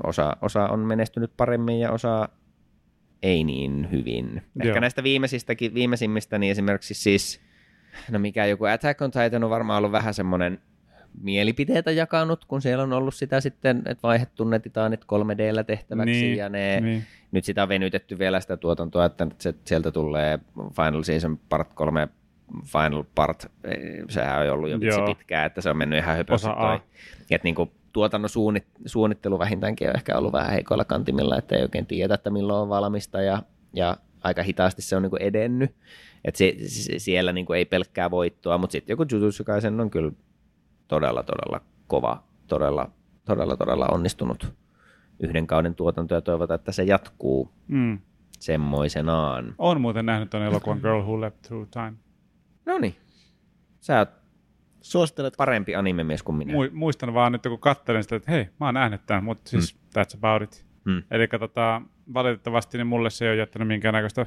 [0.05, 2.29] osa, osa on menestynyt paremmin ja osa
[3.23, 4.37] ei niin hyvin.
[4.37, 4.81] Ehkä Joo.
[4.81, 7.41] näistä viimeisistäkin, viimeisimmistä, niin esimerkiksi siis,
[8.11, 10.61] no mikä joku Attack on Titan on varmaan ollut vähän semmoinen
[11.21, 16.37] mielipiteitä jakanut, kun siellä on ollut sitä sitten, että vaihdettu ne titaanit 3Dllä tehtäväksi Niin,
[16.37, 17.05] ja ne, niin.
[17.33, 21.75] nyt sitä on venytetty vielä sitä tuotantoa, että nyt se, sieltä tulee Final Season Part
[21.75, 22.09] 3
[22.65, 23.79] Final Part, eh,
[24.09, 26.81] sehän on ollut jo vitsi pitkään, että se on mennyt ihan höpössä toi.
[27.31, 31.87] Että niinku tuotannon suunnit, suunnittelu vähintäänkin on ehkä ollut vähän heikoilla kantimilla, että ei oikein
[31.87, 35.75] tiedä, että milloin on valmista ja, ja aika hitaasti se on niinku edennyt.
[36.25, 40.13] Että se, se, siellä niinku ei pelkkää voittoa, mutta sitten joku Jujutsu Kaisen on kyllä
[40.89, 42.91] todella, todella kova, todella,
[43.25, 44.53] todella, todella onnistunut
[45.21, 47.99] yhden kauden tuotanto ja toivotaan, että se jatkuu Mm.
[48.39, 49.55] semmoisenaan.
[49.59, 51.93] On muuten nähnyt ton elokuvan Girl Who Leapt Through Time.
[52.67, 52.95] No niin,
[53.81, 54.09] sä oot
[54.81, 56.53] Suosittelet parempi animemies kuin minä.
[56.53, 59.75] Mu- muistan vaan nyt, kun katselin sitä, että hei, mä oon nähnyt tämän, mutta siis
[59.75, 60.01] mm.
[60.01, 60.67] that's about it.
[60.85, 61.03] Hmm.
[61.11, 61.83] Eli tota,
[62.15, 64.27] valitettavasti niin mulle se ei ole jättänyt minkäännäköistä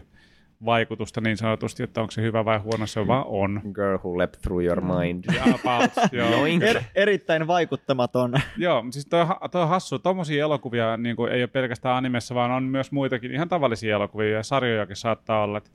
[0.65, 3.61] vaikutusta niin sanotusti, että onko se hyvä vai huono, se vaan on.
[3.73, 5.23] Girl who leapt through your mind.
[5.35, 6.45] Ja about, joo.
[6.61, 8.33] Er, erittäin vaikuttamaton.
[8.57, 9.99] Joo, siis toi, toi on hassu.
[9.99, 14.29] Tommosia elokuvia niin kuin ei ole pelkästään animessa, vaan on myös muitakin ihan tavallisia elokuvia
[14.29, 15.57] ja sarjojakin saattaa olla.
[15.57, 15.69] Että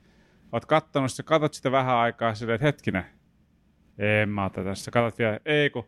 [0.51, 3.05] oot kattonut sitä, katot sitä vähän aikaa silleen, että hetkinen,
[3.97, 4.91] en mä ota tässä.
[4.91, 5.85] Katot vielä, ei kun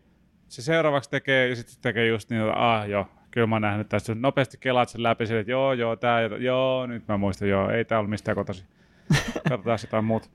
[0.47, 3.89] se seuraavaksi tekee ja sitten tekee just niin, että ah joo, kyllä mä oon nähnyt
[3.89, 4.15] tästä.
[4.15, 7.85] Nopeasti kelaat sen läpi silleen, että joo, joo, tää, joo, nyt mä muistan, joo, ei
[7.85, 8.65] tää ollut mistään kotosi.
[9.49, 10.29] Katsotaan sitä muuta.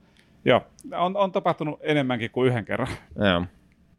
[0.45, 2.87] Joo, on, on tapahtunut enemmänkin kuin yhden kerran.
[3.15, 3.45] Joo.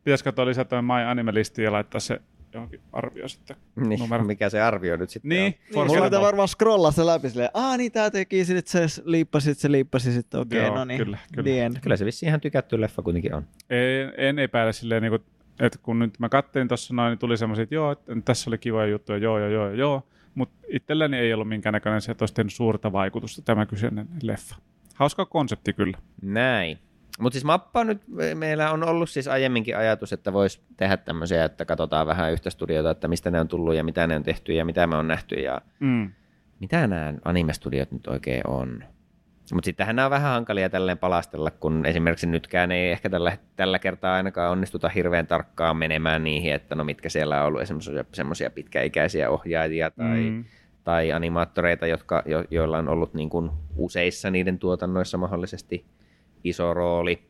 [0.05, 2.21] Pitäisikö tuo lisätä My Anime-listiin ja laittaa se
[2.55, 3.57] johonkin arvio sitten.
[3.77, 4.25] Niin, Numero.
[4.25, 5.87] mikä se arvio nyt sitten Niin, on.
[5.87, 9.45] Niin, mulla pitää varmaan scrollaa se läpi silleen, aa niin tää teki, sitten se liippasi,
[9.45, 10.99] sit se liippasi, sitten okei, Joo, no niin.
[10.99, 11.81] kyllä, kyllä.
[11.81, 13.47] Kyllä se vissiin ihan tykätty leffa kuitenkin on.
[13.71, 15.23] En, en epäile silleen, niin kuin,
[15.61, 18.59] että kun nyt mä kattelin tuossa noin, niin tuli semmoisia, että joo, että tässä oli
[18.59, 20.03] kivoja juttuja, joo, joo, joo, joo.
[20.35, 24.57] Mutta itselläni ei ollut minkäännäköinen se, että olisi tehnyt suurta vaikutusta tämä kyseinen leffa.
[24.95, 25.99] Hauska konsepti kyllä.
[26.23, 26.79] Näin.
[27.21, 28.03] Mutta siis mappa nyt,
[28.35, 32.91] meillä on ollut siis aiemminkin ajatus, että voisi tehdä tämmöisiä, että katsotaan vähän yhtä studiota,
[32.91, 35.35] että mistä ne on tullut ja mitä ne on tehty ja mitä me on nähty
[35.35, 36.11] ja Mm.
[36.61, 38.85] mitä nämä anime-studiot nyt oikein on.
[39.53, 43.79] Mutta sittenhän nämä on vähän hankalia tälleen palastella, kun esimerkiksi nytkään ei ehkä tällä, tällä
[43.79, 48.51] kertaa ainakaan onnistuta hirveän tarkkaan menemään niihin, että no mitkä siellä on ollut semmoisia, semmoisia
[48.51, 50.31] pitkäikäisiä ohjaajia tai.
[50.31, 50.45] Mm.
[50.85, 55.85] tai animaattoreita, jotka, jo, joilla on ollut niin kuin useissa niiden tuotannoissa mahdollisesti
[56.49, 57.23] iso rooli.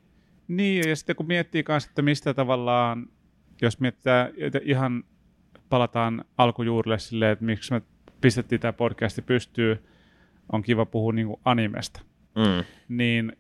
[0.48, 3.07] Niin, ja sitten kun miettii kanssa, että mistä tavallaan,
[3.62, 5.05] jos mietitään, että ihan
[5.68, 7.83] palataan alkujuurille silleen, että miksi me
[8.20, 9.85] pistettiin tämä podcasti pystyy,
[10.52, 12.00] on kiva puhua niin kuin animesta.
[12.35, 12.64] Mm.
[12.88, 13.33] niin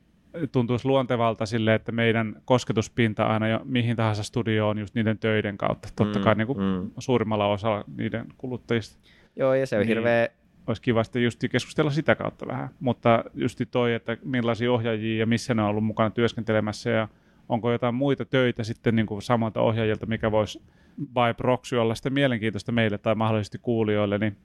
[0.52, 5.58] tuntuisi luontevalta sille, että meidän kosketuspinta aina jo mihin tahansa studioon on just niiden töiden
[5.58, 5.88] kautta.
[5.96, 6.90] Totta Mm, kai niin kuin mm.
[6.98, 8.98] suurimmalla osalla niiden kuluttajista
[9.36, 9.88] Joo, ja se on niin.
[9.88, 10.28] hirveä...
[10.66, 12.68] olisi kiva sitten just keskustella sitä kautta vähän.
[12.80, 17.08] Mutta just toi, että millaisia ohjaajia ja missä ne on ollut mukana työskentelemässä ja
[17.48, 20.62] onko jotain muita töitä sitten niin kuin samalta ohjaajilta, mikä voisi
[20.96, 24.36] by proxy olla sitten mielenkiintoista meille tai mahdollisesti kuulijoille, niin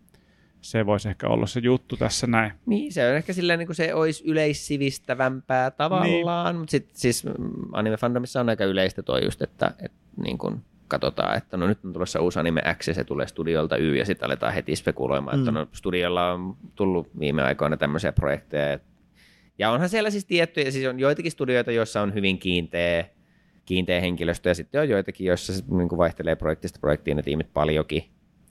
[0.62, 2.52] se voisi ehkä olla se juttu tässä näin.
[2.66, 6.60] Niin, se on ehkä silleen, niin kuin se olisi yleissivistävämpää tavallaan, niin.
[6.60, 7.34] mutta sitten siis mm,
[7.74, 11.94] anime-fandomissa on aika yleistä toi just, että, että niin kuin katsotaan, että no nyt on
[11.94, 15.42] tulossa uusi anime X ja se tulee studiolta Y ja sitten aletaan heti spekuloimaan, mm.
[15.42, 18.80] että no studiolla on tullut viime aikoina tämmöisiä projekteja.
[19.60, 23.06] Ja onhan siellä siis tiettyjä, siis on joitakin studioita, joissa on hyvin kiinteä,
[23.66, 27.54] kiinteä henkilöstö ja sitten on joitakin, joissa se niin kuin vaihtelee projektista projektiin ne tiimit
[27.54, 28.04] paljonkin.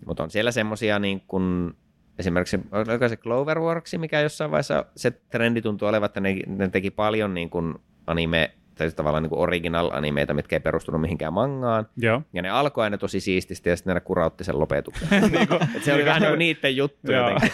[0.07, 1.73] Mutta on siellä semmoisia niin kuin,
[2.19, 6.91] esimerkiksi, oliko se Cloverworks, mikä jossain vaiheessa se trendi tuntuu olevan, että ne, ne teki
[6.91, 7.75] paljon niin kuin
[8.07, 8.51] anime,
[8.85, 11.87] tai tavallaan niin kuin original-animeita, mitkä ei perustunut mihinkään mangaan.
[11.97, 12.23] Joo.
[12.33, 15.09] Ja ne alkoi aina tosi siististi ja sitten ne kurautti sen lopetuksen.
[15.77, 17.29] Et se oli vähän niin kuin niiden juttu Joo.
[17.31, 17.53] jotenkin.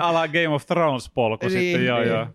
[0.00, 2.08] Ala Game of Thrones polku Niin, sitten, joo niin.
[2.08, 2.26] joo.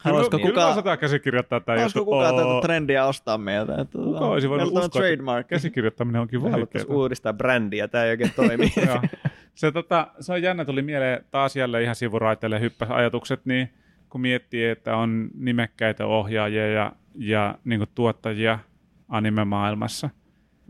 [0.00, 2.04] Haluaisiko kyllä kukaan- me osataan käsikirjoittaa tämä juttu.
[2.04, 3.72] kukaan tätä trendiä ostaa meiltä?
[3.80, 5.46] Että, Kuka olisi voinut uskoa, että trademark.
[5.46, 6.84] käsikirjoittaminen onkin vaikeaa.
[6.88, 8.72] Uudistaa brändiä, tämä ei oikein toimi.
[9.54, 13.72] Se, tota, se on jännä, tuli mieleen taas jälleen ihan sivuraiteille hyppäs ajatukset, niin
[14.14, 18.58] kun miettii, että on nimekkäitä ohjaajia ja, ja niin tuottajia
[19.08, 20.10] anime-maailmassa.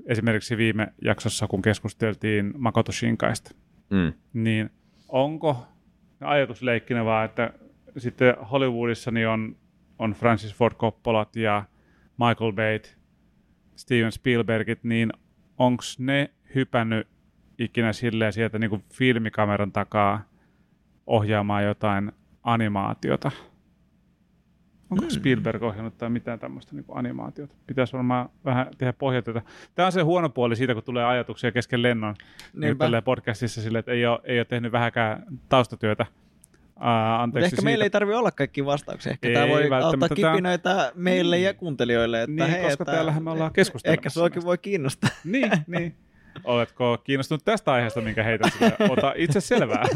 [0.07, 3.55] Esimerkiksi viime jaksossa, kun keskusteltiin Makoto Shinkaista,
[3.91, 4.13] mm.
[4.33, 4.71] niin
[5.09, 5.67] onko
[6.21, 7.53] ajatusleikkinä vaan, että
[7.97, 9.57] sitten Hollywoodissa niin on,
[9.99, 11.65] on Francis Ford Coppolat ja
[12.19, 12.81] Michael Bay,
[13.77, 15.13] Steven Spielbergit, niin
[15.59, 17.09] onko ne hypännyt
[17.59, 20.23] ikinä silleen sieltä niin kuin filmikameran takaa
[21.07, 22.13] ohjaamaan jotain
[22.45, 23.31] animaatiota?
[24.91, 27.55] Onko Spielberg ohjannut tai mitään tämmöistä niin animaatiota?
[27.67, 29.43] Pitäisi varmaan vähän tehdä pohjatyötä.
[29.75, 32.15] Tämä on se huono puoli siitä, kun tulee ajatuksia kesken lennon
[32.53, 32.85] niin Niinpä.
[32.85, 36.07] tälleen podcastissa sille, että ei ole, ei ole tehnyt vähäkään taustatyötä.
[36.75, 37.65] Mutta anteeksi ehkä siitä.
[37.65, 39.13] meillä ei tarvitse olla kaikki vastauksia.
[39.13, 42.23] Ehkä Ei tämä voi auttaa kipinöitä meille ja kuuntelijoille.
[42.23, 44.47] Että Niin, hei, koska että täällähän me ollaan keskustelemassa Ehkä näistä.
[44.47, 45.11] voi kiinnostaa.
[45.25, 45.97] Niin, niin.
[46.45, 48.77] Oletko kiinnostunut tästä aiheesta, minkä heitän sille?
[48.89, 49.85] Ota itse selvää.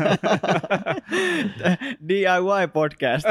[2.09, 3.27] DIY podcast.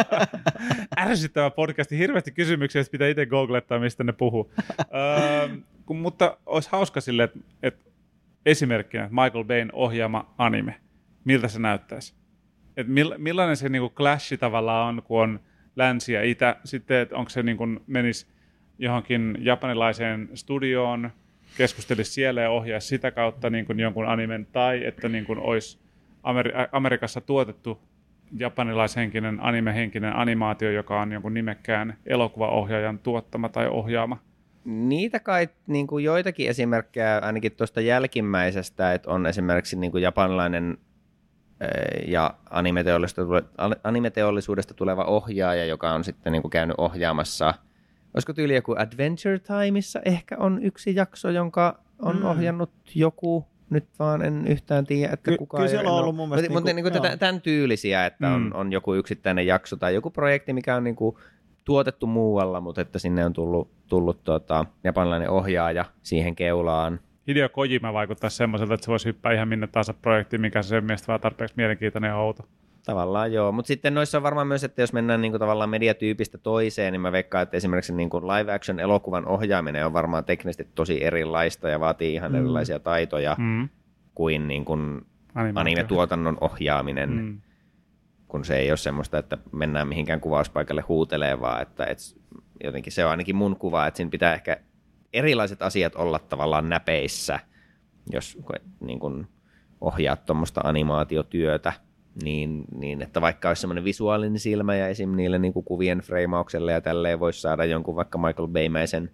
[1.00, 1.98] Ärsyttävä podcasti.
[1.98, 4.52] Hirveästi kysymyksiä, että pitää itse googlettaa, mistä ne puhuu.
[4.80, 5.48] öö,
[5.86, 7.84] kun, mutta olisi hauska sille, että, että
[8.46, 10.80] esimerkkinä Michael Bayn ohjaama anime.
[11.24, 12.14] Miltä se näyttäisi?
[12.76, 15.40] Et mill, millainen se niinku clashi tavallaan on, kun on
[15.76, 16.56] länsi ja itä.
[16.64, 18.26] Sitten, että onko se niinku menisi
[18.78, 21.10] johonkin japanilaiseen studioon,
[21.56, 25.78] keskustelisi siellä ja ohjaisi sitä kautta niin kuin jonkun animen, tai että niin kuin olisi
[26.22, 27.80] Ameri- Amerikassa tuotettu
[28.36, 34.18] japanilaishenkinen, animehenkinen animaatio, joka on jonkun nimekkään elokuvaohjaajan tuottama tai ohjaama.
[34.64, 40.78] Niitä kai niin kuin joitakin esimerkkejä ainakin tuosta jälkimmäisestä, että on esimerkiksi niin kuin japanilainen
[41.60, 42.34] eh, ja
[43.84, 47.54] animeteollisuudesta tuleva ohjaaja, joka on sitten niin kuin käynyt ohjaamassa,
[48.14, 52.24] olisiko tyyli joku Adventure Timeissa ehkä on yksi jakso, jonka on Mm.
[52.24, 56.28] ohjannut joku, nyt vaan en yhtään tiedä, että Ky- kuka kyllä siellä on ollut mun
[56.28, 57.16] mielestä Mutta niinku- niin kuin, joo.
[57.16, 58.34] tämän tyylisiä, että Mm.
[58.34, 61.16] on, on joku yksittäinen jakso tai joku projekti, mikä on niin kuin
[61.64, 67.00] tuotettu muualla, mutta että sinne on tullut, tullut tota, japanilainen ohjaaja siihen keulaan.
[67.28, 70.84] Hideo Kojima vaikuttaa semmoiselta, että se voisi hyppää ihan minne tahansa projektiin, mikä se sen
[70.84, 72.42] mielestä vaan tarpeeksi mielenkiintoinen ja outo.
[72.84, 76.38] Tavallaan joo, mutta sitten noissa on varmaan myös, että jos mennään niin kuin tavallaan mediatyypistä
[76.38, 80.68] toiseen, niin mä veikkaan, että esimerkiksi niin kuin live action elokuvan ohjaaminen on varmaan teknisesti
[80.74, 82.38] tosi erilaista ja vaatii ihan Mm.
[82.38, 83.68] erilaisia taitoja Mm.
[84.14, 85.06] kuin, niin kuin
[85.54, 87.40] anime-tuotannon ohjaaminen, mm.
[88.28, 92.02] Kun se ei ole semmoista, että mennään mihinkään kuvauspaikalle huutelee, vaan että, että
[92.64, 94.56] jotenkin se on ainakin mun kuva, että siinä pitää ehkä
[95.12, 97.40] erilaiset asiat olla tavallaan näpeissä,
[98.12, 98.38] jos
[98.80, 99.26] niin kuin
[99.80, 101.72] ohjaat tuommoista animaatiotyötä,
[102.22, 105.16] niin, niin että vaikka olisi semmoinen visuaalinen silmä ja esim.
[105.16, 109.10] niille niin kuin kuvien freimaukselle ja tälleen voisi saada jonkun vaikka Michael Baymäisen,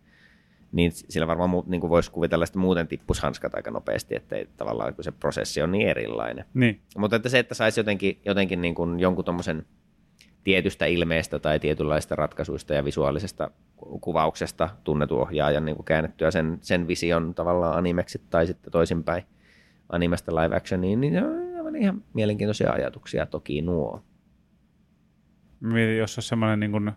[0.72, 4.48] niin sillä varmaan niin kuin voisi kuvitella, että muuten tippuisi hanskat aika nopeasti, että ei,
[4.56, 6.44] tavallaan kun se prosessi on niin erilainen.
[6.54, 6.80] Niin.
[6.98, 9.66] Mutta että se, että saisi jotenkin, jotenkin niin kuin jonkun tuommoisen
[10.44, 16.58] tietystä ilmeestä tai tietynlaista ratkaisuista ja visuaalisesta ku- kuvauksesta tunnetun ohjaajan niin kuin käännettyä sen,
[16.60, 19.22] sen vision tavallaan animeksi tai sitten toisinpäin
[19.88, 21.45] animesta live actioniin, niin ne
[21.76, 24.04] on ihan mielenkiintoisia ajatuksia toki nuo.
[25.60, 26.92] Mietin, jos olisi semmoinen niin kuin,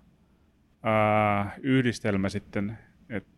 [0.83, 2.77] ää, yhdistelmä sitten,
[3.09, 3.29] että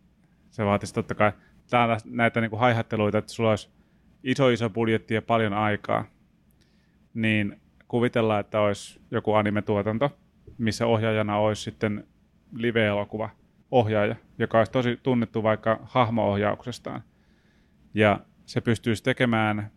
[0.50, 1.32] se vaatisi totta kai
[1.70, 3.70] täällä näitä niin kuin haihatteluita, että sulla olisi
[4.22, 6.04] iso iso budjetti ja paljon aikaa,
[7.14, 10.18] niin kuvitellaan, että olisi joku anime-tuotanto,
[10.58, 12.06] missä ohjaajana olisi sitten
[12.56, 13.30] live-elokuva
[13.70, 17.02] ohjaaja, joka olisi tosi tunnettu vaikka hahmo-ohjauksestaan.
[17.94, 19.70] Ja se pystyisi tekemään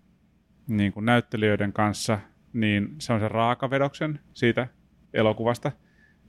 [0.68, 2.20] niin kuin näyttelijöiden kanssa
[2.54, 4.68] niin se on se raakavedoksen siitä
[5.14, 5.72] elokuvasta,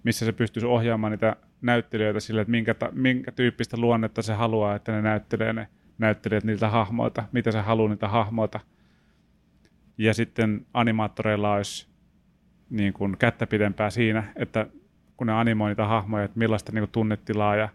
[0.04, 4.74] missä se pystyisi ohjaamaan niitä näyttelijöitä sille, että minkä, ta- minkä tyyppistä luonnetta se haluaa,
[4.74, 5.68] että ne näyttelee ne
[5.98, 8.60] näyttelijät niiltä hahmoilta, mitä se haluaa niitä hahmoilta.
[9.98, 11.88] Ja sitten animaattoreilla olisi
[12.70, 14.66] niin kuin kättä pidempää siinä, että
[15.16, 17.68] kun ne animoi niitä hahmoja, että millaista niin kuin tunnetilaa ja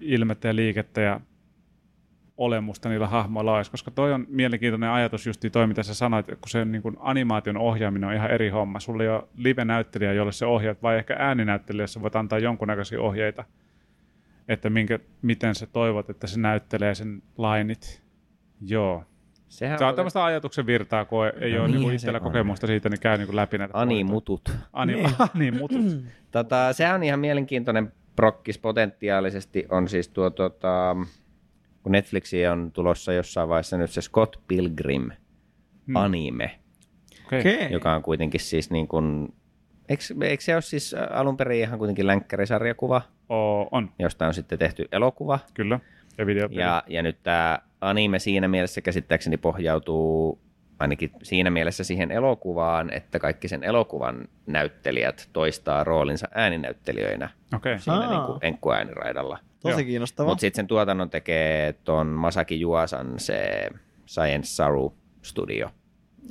[0.00, 1.20] ilmettä ja liikettä ja
[2.36, 6.36] olemusta niillä hahmoilla olisi, koska toi on mielenkiintoinen ajatus just toi, mitä sä sanoit, kun
[6.48, 8.80] se niin kuin animaation ohjaaminen on ihan eri homma.
[8.80, 13.44] Sulla ei ole live-näyttelijä, jolle se ohjaat, vai ehkä ääninäyttelijä, jossa voit antaa jonkunnäköisiä ohjeita,
[14.48, 18.02] että minkä, miten sä toivot, että se näyttelee sen lainit.
[18.60, 19.04] Joo.
[19.48, 22.22] Sehän Se on tämmöistä ajatuksen virtaa, kun ei No ole niin se itsellä on.
[22.22, 23.78] kokemusta siitä, niin käy niin kuin läpi näitä.
[23.80, 24.52] Animutut.
[24.72, 25.10] Ani, Niin.
[25.34, 25.80] animutut.
[26.30, 30.96] Tota, sehän on ihan mielenkiintoinen prokkis potentiaalisesti on siis tuo, tota,
[31.82, 35.10] kun Netflixiin on tulossa jossain vaiheessa nyt se Scott Pilgrim
[35.86, 35.96] Hmm.
[35.96, 36.58] anime,
[37.26, 37.40] Okei.
[37.40, 37.72] Okei.
[37.72, 39.34] joka on kuitenkin siis niin kuin
[39.88, 44.58] Eikö, eikö se ole siis alun perin ihan kuitenkin länkkärisarjakuva, Oo, on, josta on sitten
[44.58, 45.38] tehty elokuva?
[45.54, 45.80] kyllä.
[46.18, 46.60] Ja videopeli.
[46.60, 50.40] Ja, ja nyt tämä anime siinä mielessä käsittääkseni pohjautuu
[50.82, 57.78] ainakin siinä mielessä siihen elokuvaan, että kaikki sen elokuvan näyttelijät toistaa roolinsa ääninäyttelijöinä Okei.
[57.78, 58.10] siinä Aa.
[58.10, 59.38] niin kuin enkkuääniraidalla.
[59.60, 59.86] Tosi Joo.
[59.86, 60.30] kiinnostavaa.
[60.30, 63.68] Mutta sitten sen tuotannon tekee ton Masaki Juasan se
[64.06, 65.70] Science Saru Studio.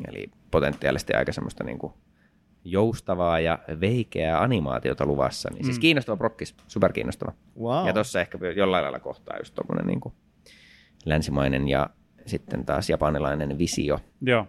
[0.08, 1.94] Eli potentiaalisesti aika semmoista niinku
[2.64, 5.50] joustavaa ja veikeää animaatiota luvassa.
[5.54, 5.82] Niin siis Mm.
[5.82, 7.32] kiinnostava prokkis, super kiinnostava.
[7.60, 7.88] wow.
[7.88, 10.14] Ja tuossa ehkä jollain lailla kohtaa just tommonen niinku
[11.06, 11.90] länsimainen ja
[12.26, 14.00] sitten taas japanilainen visio.
[14.22, 14.48] Joo,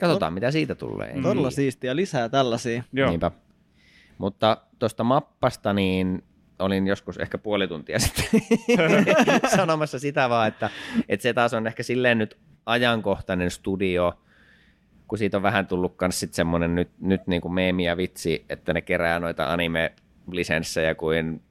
[0.00, 1.10] Katsotaan, mitä siitä tulee.
[1.10, 1.96] Ei- Todella siistiä.
[1.96, 2.82] Lisää tällaisia.
[2.92, 3.08] joo.
[3.10, 3.30] Niinpä.
[4.18, 6.22] Mutta tuosta mappasta niin
[6.58, 8.40] olin joskus ehkä puoli tuntia sitten
[9.56, 10.70] sanomassa sitä vaan, että,
[11.08, 14.12] että se taas on ehkä silleen nyt ajankohtainen studio,
[15.08, 18.44] kun siitä on vähän tullut myös sitten semmoinen nyt, nyt niin kuin meemi ja vitsi,
[18.48, 21.42] että ne kerää noita anime-lisenssejä kuin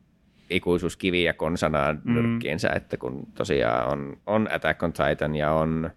[0.49, 2.13] ikuisuuskiviä konsanaan Mm.
[2.13, 5.91] nyrkkiinsä, että kun tosiaan on, on Attack on Titan ja on...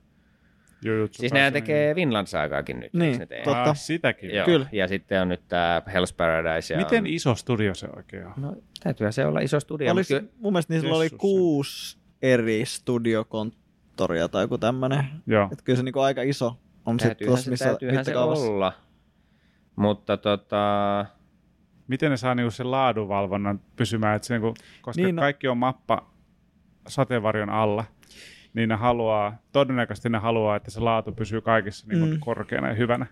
[0.84, 1.62] Jujutsu Siis nehän Kaisen.
[1.66, 2.92] tekee Vinland Saagaakin nyt.
[2.94, 3.44] Niin, ne tee?
[3.44, 3.62] totta.
[3.62, 4.34] Ah, sitäkin.
[4.34, 4.44] Joo.
[4.44, 4.66] Kyllä.
[4.72, 6.74] Ja sitten on nyt tämä Hell's Paradise.
[6.74, 7.06] Ja Miten on...
[7.06, 8.32] iso studio se oikein on?
[8.36, 9.92] No, täytyyhän se olla iso studio.
[9.92, 15.04] Olis, mutta mun mielestä niillä oli kuusi eri studiokonttoria tai joku tämmönen.
[15.26, 15.48] Joo.
[15.52, 16.56] Että kyllä se niinku aika iso
[16.86, 18.72] on sitten tuossa se, missä täytyyhän se olla.
[19.76, 21.06] Mutta tota,
[21.88, 25.58] Miten ne saa niinku sen laadunvalvonnan pysymään, että se niinku, koska Niin, no- kaikki on
[25.58, 26.10] mappa
[26.88, 27.84] sateenvarjon alla,
[28.54, 32.20] niin ne haluaa, todennäköisesti ne haluaa, että se laatu pysyy kaikissa niinku Mm.
[32.20, 33.06] korkeana ja hyvänä.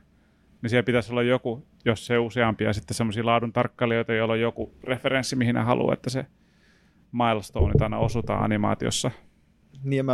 [0.62, 4.75] Niin siellä pitäisi olla joku, jos se useampia sitten semmoisia laadun tarkkailijoita, joilla on joku
[4.85, 6.27] referenssi, mihin ne haluaa, että se
[7.12, 9.11] milestoneit aina osutaan animaatiossa.
[9.85, 10.12] Niin mä,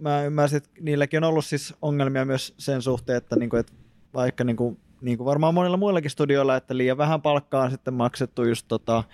[0.00, 3.72] mä ymmärsin, että niilläkin on ollut siis ongelmia myös sen suhteen, että, niinku, että
[4.14, 8.68] vaikka niinku, niinku varmaan monilla muillakin studioilla, että liian vähän palkkaa on sitten maksettu just
[8.68, 9.04] tota,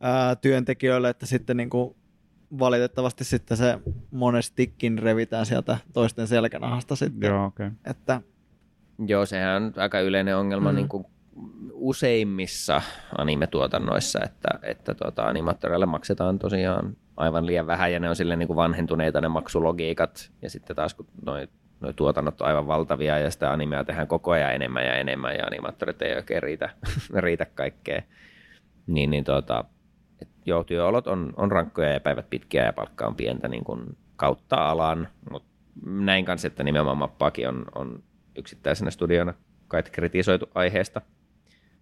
[0.00, 1.96] ää, työntekijöille, että sitten niinku,
[2.58, 3.78] valitettavasti sitten se
[4.10, 7.28] monestikin revitään sieltä toisten selkänahasta sitten.
[7.28, 7.66] Joo, okei.
[7.66, 7.78] Okay.
[7.90, 8.20] Että
[9.06, 10.74] joo, sehän on aika yleinen ongelma Mm.
[10.74, 10.76] mm.
[10.76, 11.06] niin kuin
[11.72, 12.82] useimmissa
[13.18, 18.46] anime-tuotannoissa, että, että tota, animaattoreille maksetaan tosiaan aivan liian vähän ja ne on silleen niin
[18.46, 21.48] kuin vanhentuneita ne maksulogiikat ja sitten taas kun noi,
[21.80, 25.46] noi tuotannot on aivan valtavia ja sitä animea tehdään koko ajan enemmän ja enemmän ja
[25.46, 26.70] animaattorit ei oikein riitä,
[27.26, 28.02] riitä kaikkeen,
[28.86, 29.64] niin, niin tota,
[30.22, 33.96] et joo, työolot on, on rankkoja ja päivät pitkiä ja palkka on pientä niin kuin
[34.16, 35.48] kautta alan, mutta
[35.86, 38.02] näin kanssa, että nimenomaan mappaakin on, on
[38.38, 39.34] yksittäisenä studiona
[39.68, 41.00] kai kritisoitu aiheesta.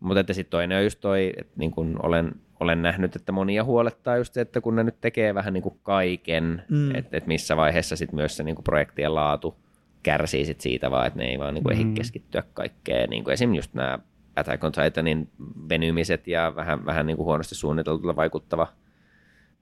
[0.01, 3.65] Mutta että sitten toinen on just toi, että niin kun olen, olen nähnyt, että monia
[3.65, 6.95] huolettaa just se, että kun ne nyt tekee vähän niin kuin kaiken, Mm.
[6.95, 9.64] että, että missä vaiheessa sitten myös se niin kuin projektien laatu
[10.05, 11.81] kärsii sit siitä vaan, että ne ei vaan niin kuin Mm.
[11.81, 13.11] ehdi keskittyä kaikkeen.
[13.11, 13.55] Niin kuin esim.
[13.55, 13.99] just nämä
[14.37, 15.29] Attack on Titanin
[15.69, 18.67] venymiset ja vähän, vähän niin kuin huonosti suunniteltulla vaikuttava,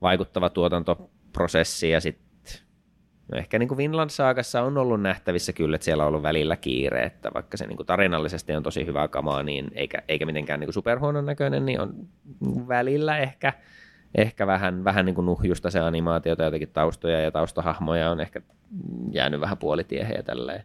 [0.03, 2.33] vaikuttava tuotantoprosessi ja sitten
[3.33, 6.57] No ehkä niin kuin Vinland Saagassa on ollut nähtävissä kyllä, että siellä on ollut välillä
[6.57, 10.61] kiire, että vaikka se niin kuin tarinallisesti on tosi hyvää kamaa, niin eikä, eikä mitenkään
[10.61, 11.95] niin kuin superhuonon näköinen, niin on
[12.69, 13.53] välillä ehkä,
[14.15, 18.41] ehkä vähän, vähän niin kuin nuhjusta se animaatiota, jotenkin taustoja ja taustahahmoja on ehkä
[19.11, 20.65] jäänyt vähän puolitiehen ja tälleen.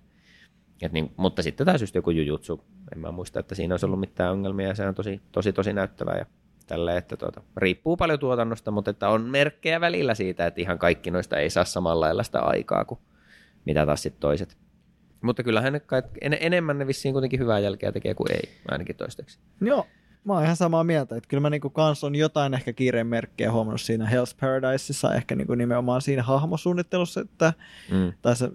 [0.81, 2.63] Et niin, mutta sitten taas just joku jujutsu,
[2.95, 5.73] en mä muista, että siinä olisi ollut mitään ongelmia ja se on tosi, tosi, tosi
[5.73, 6.25] näyttävää ja
[6.67, 11.11] tälleen, että tuota, riippuu paljon tuotannosta, mutta että on merkkejä välillä siitä, että ihan kaikki
[11.11, 12.99] noista ei saa samalla lailla sitä aikaa kuin
[13.65, 14.57] mitä taas sitten toiset.
[15.21, 18.95] Mutta kyllähän ne kai, en, enemmän ne vissiin kuitenkin hyvää jälkeä tekee kuin ei, ainakin
[18.95, 19.39] toistaiseksi.
[19.61, 19.87] Joo,
[20.27, 23.51] mä oon ihan samaa mieltä, että kyllä mä niinku kans on jotain ehkä kiireen merkkejä
[23.51, 27.53] huomannut siinä Hell's Paradiseissa, ehkä niinku nimenomaan siinä hahmosuunnittelussa, että,
[27.91, 28.13] Mm.
[28.21, 28.51] tai se,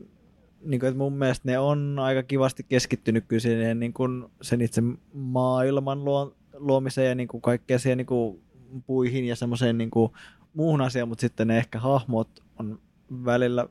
[0.65, 4.05] niinku, että mun mielestä ne on aika kivasti keskittynyt kyllä siihen niinku
[4.43, 4.83] sen itse
[5.13, 8.41] maailman luo, luomiseen ja niinku kaikkea siihen niinku
[8.87, 10.17] puihin ja semmoiseen niinku
[10.55, 12.81] muuhun asiaan, mutta sitten ne ehkä hahmot on
[13.25, 13.69] välillä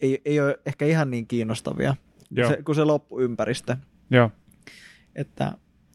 [0.00, 1.96] ei, ei ole ehkä ihan niin kiinnostavia
[2.30, 3.76] Joo, se, kuin se loppuympäristö
[4.10, 4.30] joo.
[5.14, 5.52] että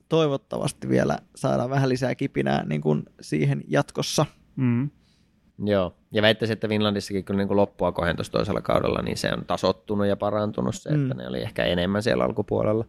[0.09, 4.25] toivottavasti vielä saadaan vähän lisää kipinää niin kuin siihen jatkossa.
[4.55, 4.89] Mm.
[5.65, 9.45] Joo, ja väittäisin, että Finlandissakin kyllä niin kuin loppua kohden toisella kaudella, niin se on
[9.45, 11.17] tasottunut ja parantunut se, että Mm.
[11.17, 12.85] ne oli ehkä enemmän siellä alkupuolella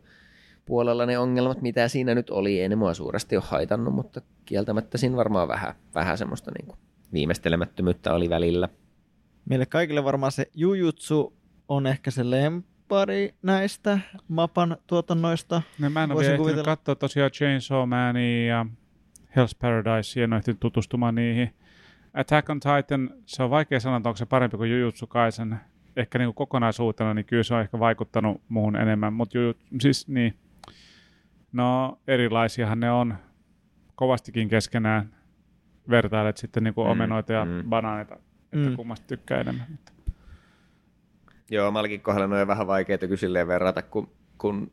[0.66, 4.99] puolella ne ongelmat, mitä siinä nyt oli, ei ne mua suuresti ole haitannut, mutta kieltämättä
[4.99, 6.78] siinä varmaan vähän, vähän semmoista niin kuin
[7.12, 8.68] viimeistelemättömyyttä oli välillä.
[9.45, 11.36] Meille kaikille varmaan se Jujutsu
[11.68, 12.30] on ehkä se
[12.91, 15.62] lempari näistä Mapan tuotannoista.
[15.78, 18.66] No, mä en ole Voisin vielä katsoa tosiaan Chainsaw Mania ja
[19.37, 21.55] Hell's Paradise, en ole tutustumaan niihin.
[22.14, 25.57] Attack on Titan, se on vaikea sanoa, että onko se parempi kuin Jujutsu Kaisen.
[25.97, 30.09] Ehkä niin kuin kokonaisuutena, niin kyllä se on ehkä vaikuttanut muuhun enemmän, mutta Jujutsu, siis
[30.09, 30.34] niin.
[31.53, 33.14] No erilaisiahan ne on
[33.95, 35.16] kovastikin keskenään.
[35.91, 37.62] Vertailet sitten niin kuin Mm, omenoita ja mm.
[37.68, 38.14] banaaneita,
[38.53, 38.76] että Mm.
[38.76, 39.66] kummasta tykkää enemmän.
[41.51, 44.72] Joo, Malkin kohdalla noin vähän vaikeita kysilleen verrata, kun, kun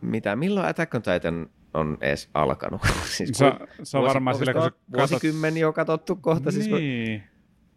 [0.00, 2.80] mitä, milloin Attack on Titan on edes alkanut?
[3.16, 4.82] siis Se, kun- se on vuosi- varmaan sillä, kun sä katsot...
[4.96, 6.50] Vuosikymmen jo katsottu kohta.
[6.50, 7.22] Siis kun, Niin.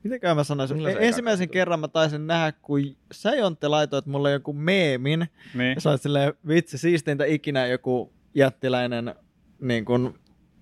[0.03, 0.77] Mitenköhän mä sanoisin?
[0.77, 2.79] Milloin se ensimmäisen eka kerran mä taisin nähdä, kun
[3.11, 5.27] sä Jontte laitoit mulle joku meemin.
[5.55, 5.75] niin.
[5.75, 9.15] Ja sä olit silleen, vitsi, siisteintä ikinä joku jättiläinen
[9.59, 10.13] niin kuin,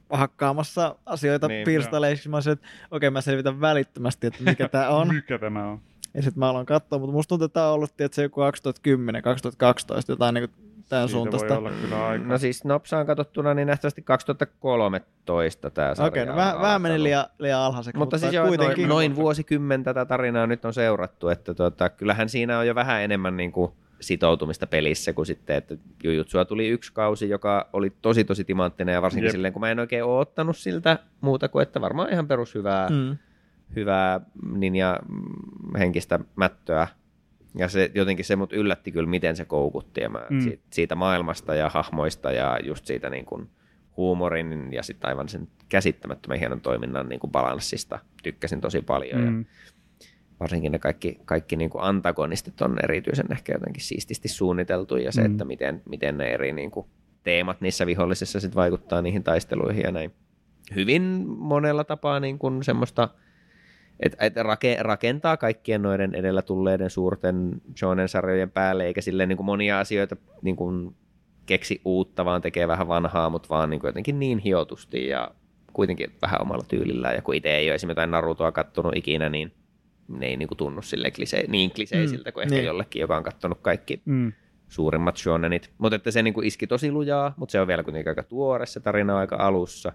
[0.10, 2.30] hakkaamassa asioita Niin, niin, pirstaleiksi.
[2.30, 5.08] Mä olisin, että okei, mä selvitän välittömästi, että mikä tää on.
[5.16, 5.82] Mikä tämä on?
[6.14, 8.42] Ja sitten mä aloin katsoa, mutta musta tuntuu, että tää on ollut että se joku
[8.42, 11.48] 2010, 2012, jotain niin kuin tämän Siitä suuntaista.
[11.50, 12.26] voi olla kyllä aika.
[12.26, 17.04] No siis Nopsaan katsottuna, niin nähtävästi 2013 tämä sarja Okei, no on vähän, vähän meni
[17.04, 18.78] liian, liian alhaiseksi, Mutta, siis joo, kuitenkin.
[18.78, 23.02] noin, noin vuosikymmen tätä tarinaa nyt on seurattu, että tota, kyllähän siinä on jo vähän
[23.02, 28.24] enemmän niin kuin sitoutumista pelissä kuin sitten, että Jujutsua tuli yksi kausi, joka oli tosi
[28.24, 29.32] tosi timanttinen ja varsinkin Jep.
[29.32, 33.18] silleen, kun mä en oikein ole ottanut siltä muuta kuin, että varmaan ihan perushyvää Mm.
[33.76, 35.00] Hyvää ninja
[35.80, 36.88] henkistä mättöä.
[37.58, 40.42] Ja se, jotenkin se mut yllätti kyllä, miten se koukutti ja mä Mm.
[40.42, 43.50] siitä, siitä maailmasta ja hahmoista ja just siitä niin kuin
[43.98, 49.22] huumorin ja sitten aivan sen käsittämättömän hienon toiminnan niin kuin balanssista tykkäsin tosi paljon.
[49.22, 49.40] Mm.
[49.40, 49.46] Ja
[50.40, 55.22] varsinkin ne kaikki, kaikki niin kuin antagonistit on erityisen ehkä jotenkin siististi suunniteltu ja se,
[55.22, 55.32] mm.
[55.32, 56.88] että miten, miten ne eri niin kuin
[57.24, 60.12] teemat niissä vihollisissa sit vaikuttaa niihin taisteluihin ja näin.
[60.76, 63.10] Hyvin monella tapaa niin kuin semmoista,
[64.00, 69.46] että et rake, rakentaa kaikkien noiden edellä tulleiden suurten shonen-sarjojen päälle, eikä silleen niin kuin
[69.46, 70.96] monia asioita niin kuin
[71.46, 75.32] keksi uutta, vaan tekee vähän vanhaa, mutta vaan niin kuin jotenkin niin hiotusti ja
[75.74, 77.16] kuitenkin vähän omalla tyylillään.
[77.16, 79.54] Ja kun itse ei ole esimerkiksi jotain Narutoa kattonut ikinä, niin
[80.08, 82.66] ne ei niin kuin tunnu sille klise, niin kliseisiltä kuin ehkä niin.
[82.66, 84.34] jollekin, joka on kattonut kaikki Mm.
[84.68, 85.72] suurimmat shonenit.
[85.78, 88.80] Mutta että se niinku iski tosi lujaa, mutta se on vielä kuitenkin aika tuore, se
[88.80, 89.92] tarina aika alussa.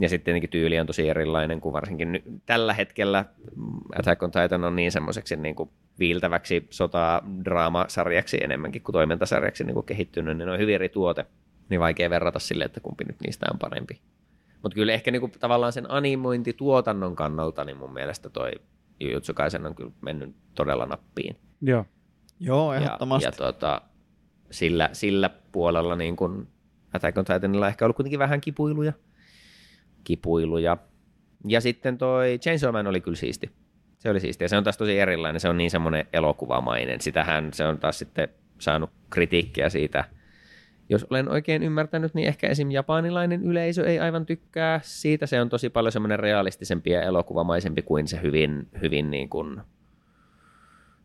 [0.00, 3.24] Ja sitten tietenkin tyyli on tosi erilainen, kuin varsinkin ny- tällä hetkellä
[3.56, 10.36] mm, Attack on Titan on niin semmoiseksi niinku viiltäväksi sota-draamasarjaksi enemmänkin kuin toimintasarjaksi niinku kehittynyt,
[10.36, 11.26] niin ne on hyvin eri tuote.
[11.68, 14.00] Niin vaikea verrata sille, että kumpi nyt niistä on parempi.
[14.62, 18.50] Mutta kyllä ehkä niinku tavallaan sen animointituotannon kannalta, niin mun mielestä toi
[19.00, 21.36] Jujutsu Kaisen on kyllä mennyt todella nappiin.
[21.60, 21.84] Joo.
[22.40, 23.26] Joo, Ja, ehdottomasti.
[23.26, 23.82] ja tota,
[24.50, 26.48] sillä, sillä puolella niin kun
[26.92, 28.92] Attack on Titanilla ehkä ollut kuitenkin vähän kipuiluja.
[30.04, 30.76] Kipuiluja.
[31.48, 33.50] Ja sitten toi Chainsaw Man oli kyllä siisti.
[33.98, 34.44] Se oli siisti.
[34.44, 35.40] Ja se on taas tosi erilainen.
[35.40, 37.00] Se on niin semmoinen elokuvamainen.
[37.00, 38.28] Sitähän se on taas sitten
[38.58, 40.04] saanut kritiikkiä siitä.
[40.88, 42.70] Jos olen oikein ymmärtänyt, niin ehkä esim.
[42.70, 45.26] japanilainen yleisö ei aivan tykkää siitä.
[45.26, 49.60] Se on tosi paljon semmoinen realistisempi ja elokuvamaisempi kuin se hyvin, hyvin niin kuin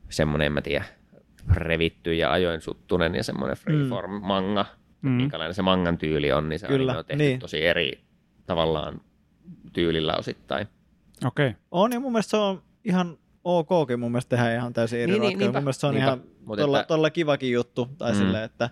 [0.09, 0.85] semmoinen, en mä tiedä,
[1.53, 4.65] revitty ja ajoin suttunen ja semmoinen freeform manga.
[5.01, 5.09] Mm.
[5.09, 5.15] Mm.
[5.15, 7.39] Minkälainen se mangan tyyli on, niin se Kyllä, anime on tehty niin.
[7.39, 7.99] tosi eri
[8.45, 9.01] tavallaan
[9.73, 10.67] tyylillä osittain.
[11.25, 11.47] Okei.
[11.47, 11.59] Okay.
[11.71, 15.21] On, ja mun mielestä se on ihan okkin mun mielestä tehdä ihan täysin eri Niin,
[15.21, 16.07] niin, niin, niinpä, Mun mielestä se on niinpä.
[16.07, 17.89] ihan Mut tolla, että- tolla kivakin juttu.
[17.97, 18.17] Tai Mm.
[18.17, 18.69] silleen, että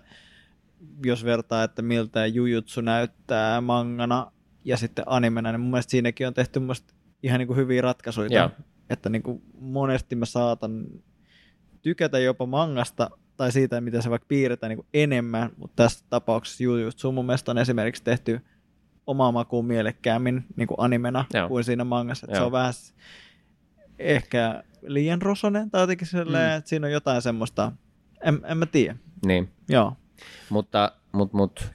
[1.04, 4.32] jos vertaa, että miltä Jujutsu näyttää mangana
[4.64, 6.74] ja sitten animena, niin mun mielestä siinäkin on tehty mun
[7.22, 8.28] ihan niin kuin hyviä ratkaisuja.
[8.38, 8.50] Joo.
[8.90, 10.86] Että niin kuin monesti mä saatan
[11.82, 16.64] tykätä jopa mangasta tai siitä, miten se vaikka piirretään niin kuin enemmän, mutta tässä tapauksessa
[16.64, 18.40] Jujutsu mun mielestä on esimerkiksi tehty
[19.06, 21.48] omaa makuun mielekkäämmin niin kuin animena Joo.
[21.48, 22.26] Kuin siinä mangassa.
[22.26, 22.72] Että se on vähän
[23.98, 26.56] ehkä liian rosonen tai jotenkin silleen, Mm.
[26.58, 27.72] että siinä on jotain semmoista,
[28.24, 28.96] en, en mä tiedä.
[29.26, 29.50] Niin.
[29.68, 29.92] Joo.
[30.50, 31.72] Mutta, mut, mut,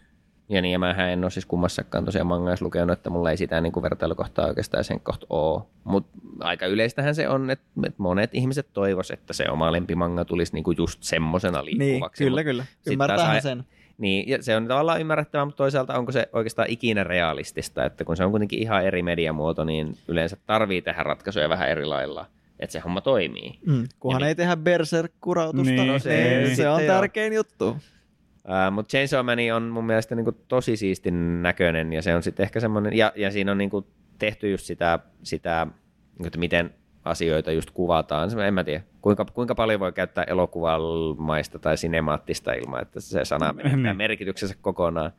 [0.50, 3.62] ja niin, ja mähän en ole siis kummassakaan tosiaan mangais lukenut, että mulla ei sitä
[3.62, 5.62] niin kuin vertailukohtaa oikeastaan sen kohta ole.
[5.84, 7.66] Mutta aika yleistähän se on, että,
[7.98, 12.24] monet ihmiset toivos, että se oma lempimanga tulisi niin kuin just semmosena Niin, liikkuvaksi.
[12.24, 12.64] kyllä, Mut kyllä.
[12.82, 13.64] sit Ymmärtäähän sen.
[14.00, 18.18] Niin, ja se on tavallaan ymmärrettävää, mutta toisaalta onko se oikeastaan ikinä realistista, että kun
[18.18, 22.26] se on kuitenkin ihan eri mediamuoto, niin yleensä tarvii tehdä ratkaisuja vähän eri lailla,
[22.60, 23.60] että se homma toimii.
[23.66, 26.56] Mm, kunhan Ja ei tehdä berserk-kurautusta, Niin, niin, se- se, niin.
[26.56, 27.68] se on tärkein juttu.
[27.70, 32.44] Uh, mutta Chainsaw Man on mun mielestä niinku tosi siistin näköinen ja se on sitten
[32.44, 33.88] ehkä semmoinen, ja, ja siinä on niinku
[34.20, 35.68] tehty just sitä, sitä
[36.10, 36.74] niinku, että miten
[37.06, 38.30] asioita just kuvataan.
[38.48, 43.54] En mä tiedä, kuinka, kuinka paljon voi käyttää elokuvamaista tai sinemaattista ilman, että se sana
[43.54, 43.98] menettää Niin.
[43.98, 45.12] merkityksensä kokonaan.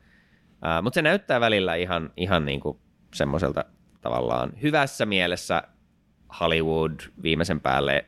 [0.53, 2.79] Uh, mutta se näyttää välillä ihan, ihan niinku
[3.13, 3.65] semmoiselta
[4.01, 5.63] tavallaan hyvässä mielessä
[6.39, 8.05] Hollywood viimeisen päälle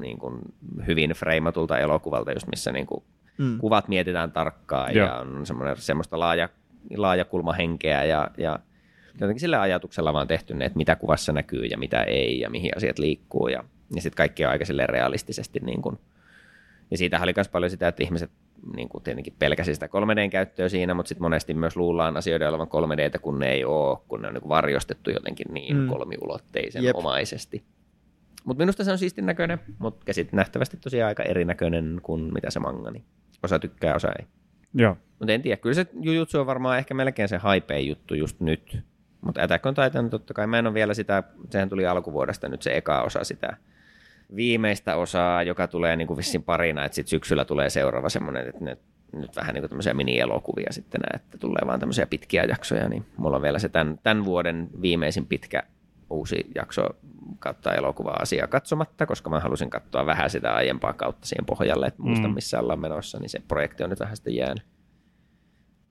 [0.00, 0.38] niin kuin
[0.86, 3.04] hyvin freimatulta elokuvalta, just missä niin kuin
[3.38, 3.58] Mm.
[3.58, 5.06] kuvat mietitään tarkkaan Joo.
[5.06, 6.48] ja on semmoinen, semmoista laaja,
[6.96, 8.58] laajakulmahenkeä ja, ja
[9.20, 12.76] jotenkin sillä ajatuksella vaan tehty ne, että mitä kuvassa näkyy ja mitä ei ja mihin
[12.76, 15.98] asiat liikkuu ja, ja sitten kaikki on aika realistisesti niin kuin,
[16.90, 18.30] ja siitä oli myös paljon sitä, että ihmiset
[18.76, 23.18] niin kuin tietenkin pelkäsi sitä 3D-käyttöä siinä, mutta sitten monesti myös luullaan asioiden olevan 3D,
[23.18, 25.86] kun ne ei ole, kun ne on niin kuin varjostettu jotenkin niin Mm.
[25.86, 26.96] kolmiulotteisen Jep.
[26.96, 27.62] omaisesti.
[28.44, 32.60] Mutta minusta se on siistin näköinen, mutta käsit nähtävästi tosiaan aika erinäköinen kuin mitä se
[32.60, 33.04] manga, niin
[33.42, 34.26] osa tykkää, osa ei.
[34.74, 34.96] Joo.
[35.18, 38.78] Mutta en tiedä, kyllä se Jujutsu on varmaan ehkä melkein se hype juttu just nyt.
[39.20, 42.62] Mutta Attack on Titan totta kai, mä en ole vielä sitä, sehän tuli alkuvuodesta nyt
[42.62, 43.56] se eka osa sitä
[44.36, 48.64] viimeistä osaa, joka tulee niin kuin vissin parina, että sitten syksyllä tulee seuraava semmoinen, että
[48.64, 48.78] nyt,
[49.12, 53.36] nyt vähän niin kuin tämmöisiä mini-elokuvia sitten että tulee vaan tämmöisiä pitkiä jaksoja, niin mulla
[53.36, 55.62] on vielä se tämän, tämän vuoden viimeisin pitkä
[56.10, 56.82] uusi jakso
[57.38, 62.30] kautta elokuva-asia katsomatta, koska mä halusin katsoa vähän sitä aiempaa kautta siihen pohjalle, että muistan
[62.30, 62.34] Mm.
[62.34, 64.64] missä ollaan menossa, niin se projekti on nyt vähän sitten jäänyt.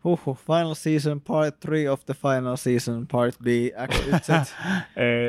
[0.04, 3.48] Huhhuh, final season, part 3 of the final season, part B.
[3.48, 3.74] Ei,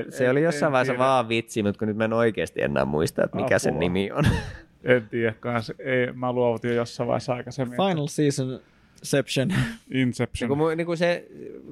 [0.10, 1.04] Se oli jossain vaiheessa tiedä.
[1.04, 3.80] vaan vitsi, mutta kun nyt mä en oikeasti enää muista, että mikä sen Apua.
[3.80, 4.24] nimi on.
[4.84, 5.72] En tiedä kans.
[5.78, 7.76] Ei, mä luovutin jo jossain vaiheessa aikaisemmin.
[7.76, 8.60] final season,
[8.98, 9.48] Inception.
[9.90, 10.58] Inception.
[10.58, 11.26] Niin niin kuin se,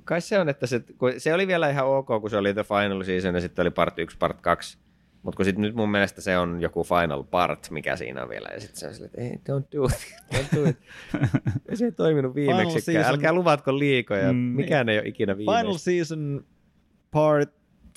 [0.05, 2.65] kai se on, että se, kun se oli vielä ihan ok, kun se oli The
[2.65, 4.79] Final Season ja sitten oli part 1, part 2.
[5.23, 8.49] Mutta kun sit nyt mun mielestä se on joku final part, mikä siinä on vielä.
[8.55, 10.77] Ja sitten se on silleen, että ei, don't do it, don't do it.
[11.71, 12.81] ja se ei toiminut viimeksi.
[12.81, 14.39] season- Älkää luvatko liikoja, Mm.
[14.39, 15.61] mikään ei ole ikinä viimeistä.
[15.63, 16.45] Final season,
[17.11, 17.51] part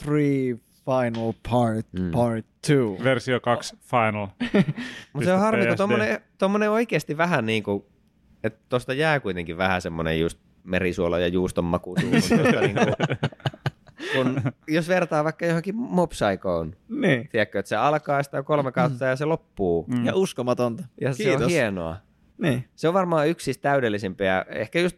[0.06, 2.12] 3, final part, Mm.
[2.12, 3.04] part 2.
[3.04, 4.28] Versio 2 Final.
[5.14, 7.84] Mutta se on harmi, kun tommonen, tommonen oikeasti vähän niin kuin,
[8.44, 12.22] että tosta jää kuitenkin vähän semmoinen just merisuola ja juuston maku niin kuin,
[14.16, 17.30] kun, jos vertaa vaikka johonkin Mob Psychoon, Niin.
[17.30, 19.86] tiedätkö, että se alkaa sitä kolme kautta ja se loppuu.
[19.88, 20.06] Mm.
[20.06, 20.84] Ja uskomatonta.
[21.02, 21.42] Ja se Kiitos.
[21.42, 21.96] on hienoa.
[22.38, 22.66] Niin.
[22.76, 24.98] Se on varmaan yksi siis täydellisimpiä, ehkä just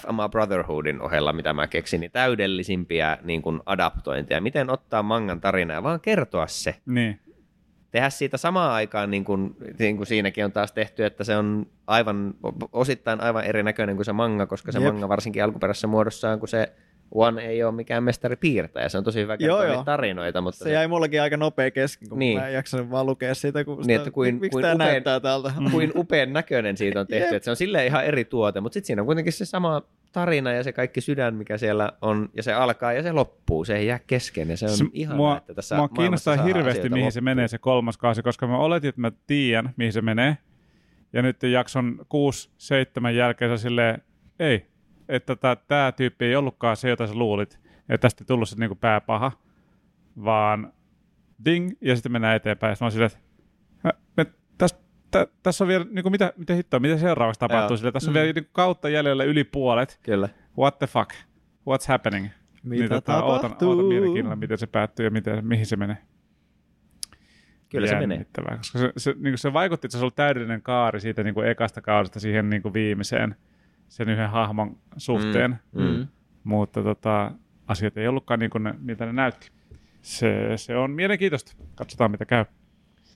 [0.00, 4.40] FMA Brotherhoodin ohella, mitä mä keksin, niin täydellisimpiä niin kuin adaptointeja.
[4.40, 6.74] Miten ottaa mangan tarinaa ja vaan kertoa se.
[6.86, 7.20] Niin.
[7.90, 11.66] tehdä siitä samaan aikaan, niin kuin, niin kuin siinäkin on taas tehty, että se on
[11.86, 12.34] aivan,
[12.72, 14.92] osittain aivan erinäköinen kuin se manga, koska se Jep.
[14.92, 16.72] manga varsinkin alkuperäisessä muodossaan, kun se
[17.14, 19.84] One ei ole mikään mestari piirtäjä, se on tosi hyvä Joo, kertoa joo.
[19.84, 22.38] tarinoita, mutta Se jäi mullakin aika nopea kesken, kun Niin.
[22.38, 25.20] mä en jaksanut vaan lukea siitä, kun Niin, että kuin- miksi kuin tää upean- näyttää
[25.20, 25.52] täältä.
[25.72, 28.86] kuin upean näköinen siitä on tehty, että se on silleen ihan eri tuote, mutta sitten
[28.86, 29.82] siinä on kuitenkin se sama
[30.12, 33.76] tarina ja se kaikki sydän, mikä siellä on, ja se alkaa ja se loppuu, se
[33.76, 37.12] ei jää kesken, ja se on Se- ihanaa, mua, että tässä mua kiinnostaa hirveästi, mihin
[37.12, 37.24] se loppuun.
[37.24, 40.38] menee se kolmas kausi, koska mä oletin, että mä tiedän, mihin se menee.
[41.12, 44.02] Ja nyt jakson 6-7 jälkeen se silleen,
[44.38, 44.66] ei,
[45.08, 45.36] että
[45.68, 47.60] tämä tyyppi ei ollutkaan se, jota sä luulit.
[47.88, 49.32] Että tästä ei tullut se niinku pääpaha,
[50.24, 50.72] vaan
[51.44, 52.70] ding, ja sitten mennään eteenpäin.
[52.80, 53.18] Ja mä silleen, että
[53.84, 54.26] "Hä, me,
[55.10, 57.70] tä, tässä on vielä, niinku, mitä, mitä hittoa, mitä seuraavaksi tapahtuu?
[57.72, 57.76] Joo.
[57.76, 58.20] Silleen, tässä on Mm.
[58.20, 60.00] vielä niinku, kautta jäljellä yli puolet.
[60.02, 60.28] Kyllä.
[60.58, 61.10] What the fuck?
[61.70, 62.28] What's happening?
[62.62, 65.96] Mitä niin, tota, ootan, ootan mielenkiinnolla, miten se päättyy ja miten, mihin se menee.
[67.68, 68.26] Kyllä se menee.
[68.56, 71.80] Koska se, se, niin se vaikutti, että se ollut täydellinen kaari siitä niin kuin ekasta
[71.80, 73.36] kaudesta siihen niin kuin viimeiseen
[73.88, 75.58] sen yhden hahmon suhteen.
[75.72, 75.82] Mm.
[75.82, 76.08] Mm.
[76.44, 77.32] Mutta tota,
[77.66, 79.50] asiat ei ollutkaan niin kuin ne, miltä ne näytti.
[80.02, 81.56] Se, se on mielenkiintoista.
[81.74, 82.44] Katsotaan, mitä käy.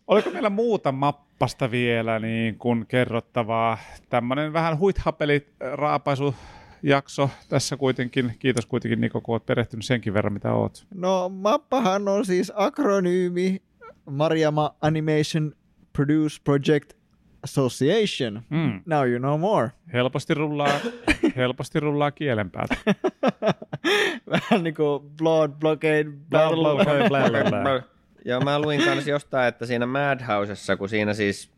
[0.06, 3.78] Oliko meillä muuta mappasta vielä niin kuin kerrottavaa?
[4.08, 6.34] Tämmöinen vähän huithapeli raapaisu
[6.82, 8.36] jakso tässä kuitenkin.
[8.38, 10.86] Kiitos kuitenkin Niko, kun olet perehtynyt senkin verran, mitä oot.
[10.94, 13.62] No mappahan on siis akronyymi
[14.10, 15.52] Mariama Animation
[15.92, 16.99] Produce Project
[17.44, 18.42] Association.
[18.50, 18.82] Mm.
[18.86, 19.70] Now you know more.
[19.92, 20.80] Helposti rullaa,
[21.36, 22.76] helposti rullaa kielen päältä.
[24.30, 26.56] Vähän niin kuin Blood Blockade Bla, Battle.
[26.62, 27.82] bla, bla, bla, bla, bla.
[28.24, 31.50] Joo, mä luin kanssa jostain, että siinä Madhousessa, kun siinä siis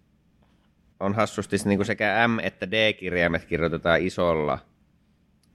[1.01, 4.59] on hassusti niin kuin sekä M- että D-kirjaimet kirjoitetaan isolla,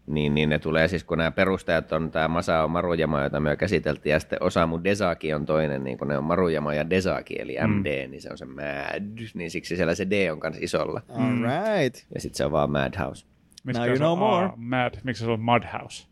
[0.08, 3.58] niin, niin ne tulee siis, kun nämä perustajat on tämä Masao Marujama, jota me jo
[3.58, 7.58] käsiteltiin, ja sitten Osamu Desaki on toinen, niin kun ne on Marujama ja Desaki, eli
[7.68, 7.74] Mm.
[7.74, 9.04] MD, niin se on se Mad,
[9.34, 11.02] niin siksi siellä se D on kanssa isolla.
[11.10, 12.06] All right.
[12.16, 13.26] Ja sitten se on vaan Madhouse.
[13.64, 14.46] Miksi Now you se on know more.
[14.46, 16.08] A, mad, miksi se on Mudhouse?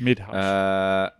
[0.00, 0.38] Midhouse.
[0.38, 1.10] Öö,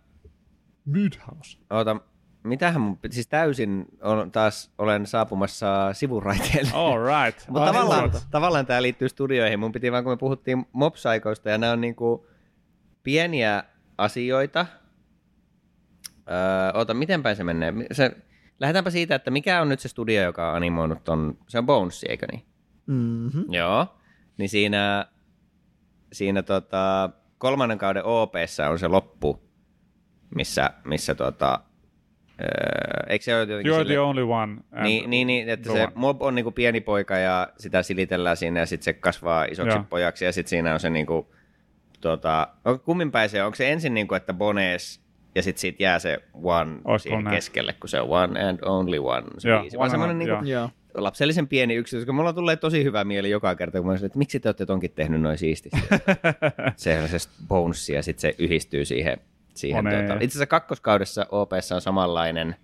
[0.85, 1.57] Midhouse.
[1.69, 1.97] oota,
[2.45, 6.71] mitähän mun, siis täysin on, taas olen saapumassa sivuraiteelle.
[6.83, 7.47] All right.
[7.47, 9.59] Mutta tavallaan, tavallaan tämä liittyy studioihin.
[9.59, 12.27] Mun piti vaan, kun me puhuttiin mopsaikoista, ja nämä on niinku
[13.03, 13.63] pieniä
[13.97, 14.65] asioita.
[16.31, 17.73] Öö, oota, miten päin se menee?
[17.91, 18.11] Se,
[18.59, 22.05] lähdetäänpä siitä, että mikä on nyt se studio, joka on animoinut ton, se on Bones,
[22.09, 22.45] eikö niin?
[22.85, 23.53] Mm-hmm.
[23.53, 23.97] Joo.
[24.37, 25.05] Niin siinä,
[26.13, 29.43] siinä tota, kolmannen kauden OPssa on se loppu,
[30.35, 31.59] missä, missä tota,
[32.41, 32.47] öö,
[33.09, 34.55] eikö se ole jotenkin You're sille- the only one.
[34.81, 35.91] niin, niin, niin että se one.
[35.95, 39.85] mob on niinku pieni poika ja sitä silitellään siinä ja sitten se kasvaa isoksi Joo.
[39.89, 41.35] pojaksi ja sitten siinä on se niinku,
[42.01, 43.45] tota, on, kummin päin se on?
[43.45, 45.01] Onko se ensin niinku, että Bones
[45.35, 47.35] ja sitten siitä jää se one Olisiko siihen näin?
[47.35, 49.23] keskelle, kun se on one and only one.
[49.37, 49.77] Se Joo, biisi.
[49.77, 50.69] Vaan semmoinen niinku, Joo.
[50.93, 52.13] lapsellisen pieni yksityiskohta.
[52.15, 54.91] Mulla tulee tosi hyvä mieli joka kerta, kun mä sanon, että miksi te olette tonkin
[54.91, 55.79] tehnyt noin siististi.
[56.75, 57.17] se on se
[57.47, 59.17] bonessi ja sitten se yhdistyy siihen.
[59.55, 60.05] Siihen Moneen.
[60.05, 60.23] tuota.
[60.23, 62.55] Itse asiassa kakkoskaudessa OPssa on samanlainen.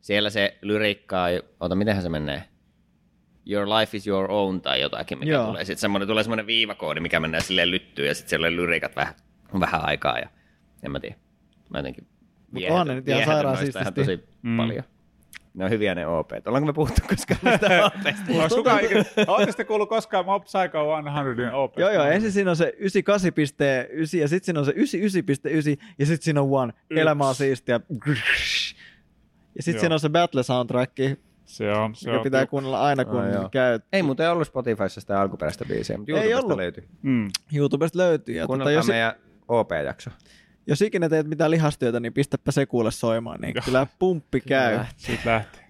[0.00, 2.42] Siellä se lyriikka, on- ota mitenhän se menee?
[3.50, 5.46] Your life is your own tai jotakin, mikä Joo.
[5.46, 5.64] tulee.
[5.64, 9.14] Sitten semmoinen, tulee semmoinen viivakoodi, mikä menee silleen lyttyyn ja sitten siellä on lyriikat vähän,
[9.60, 10.28] vähän aikaa ja
[10.82, 11.16] en mä tiedä.
[11.70, 12.06] Mä jotenkin
[12.50, 14.16] Mut onhan ne nyt ihan viehätyn sairaan noista ihan siististi.
[14.24, 14.56] tosi Mm.
[14.56, 14.84] paljon.
[15.56, 16.30] Ne on hyviä ne OP.
[16.46, 19.32] Ollaanko me puhuttu koskaan niistä OPista?
[19.32, 21.82] Ootte sitten kuullut koskaan Mob Psycho 100 Open?
[21.82, 24.76] Joo, joo, ensin siinä on se 98.9 ja sitten siinä on se 99.9
[25.98, 26.72] ja sitten siinä on one.
[26.90, 27.00] Yksi.
[27.00, 27.80] Elämä on siistiä.
[29.54, 30.92] Ja sitten siinä on se battle soundtrack,
[31.44, 32.22] Se on, se on.
[32.22, 33.48] pitää kuunnella aina kun joo.
[33.48, 33.80] käy.
[33.92, 36.56] Ei muuten ollut Spotifyssa sitä alkuperäistä biisiä, mutta Ei YouTubesta ollut.
[36.56, 36.88] löytyy.
[37.02, 37.28] Mm.
[37.54, 38.34] YouTubesta löytyy.
[38.34, 39.12] Ja Kuunnelkaa jos, meidän
[39.48, 40.10] OP-jakso.
[40.66, 44.78] Jos ikinä teet mitään lihastyötä, niin pistäpä se kuule soimaan, niin kyllä pumppi käy.
[44.96, 45.66] Siitä lähtee.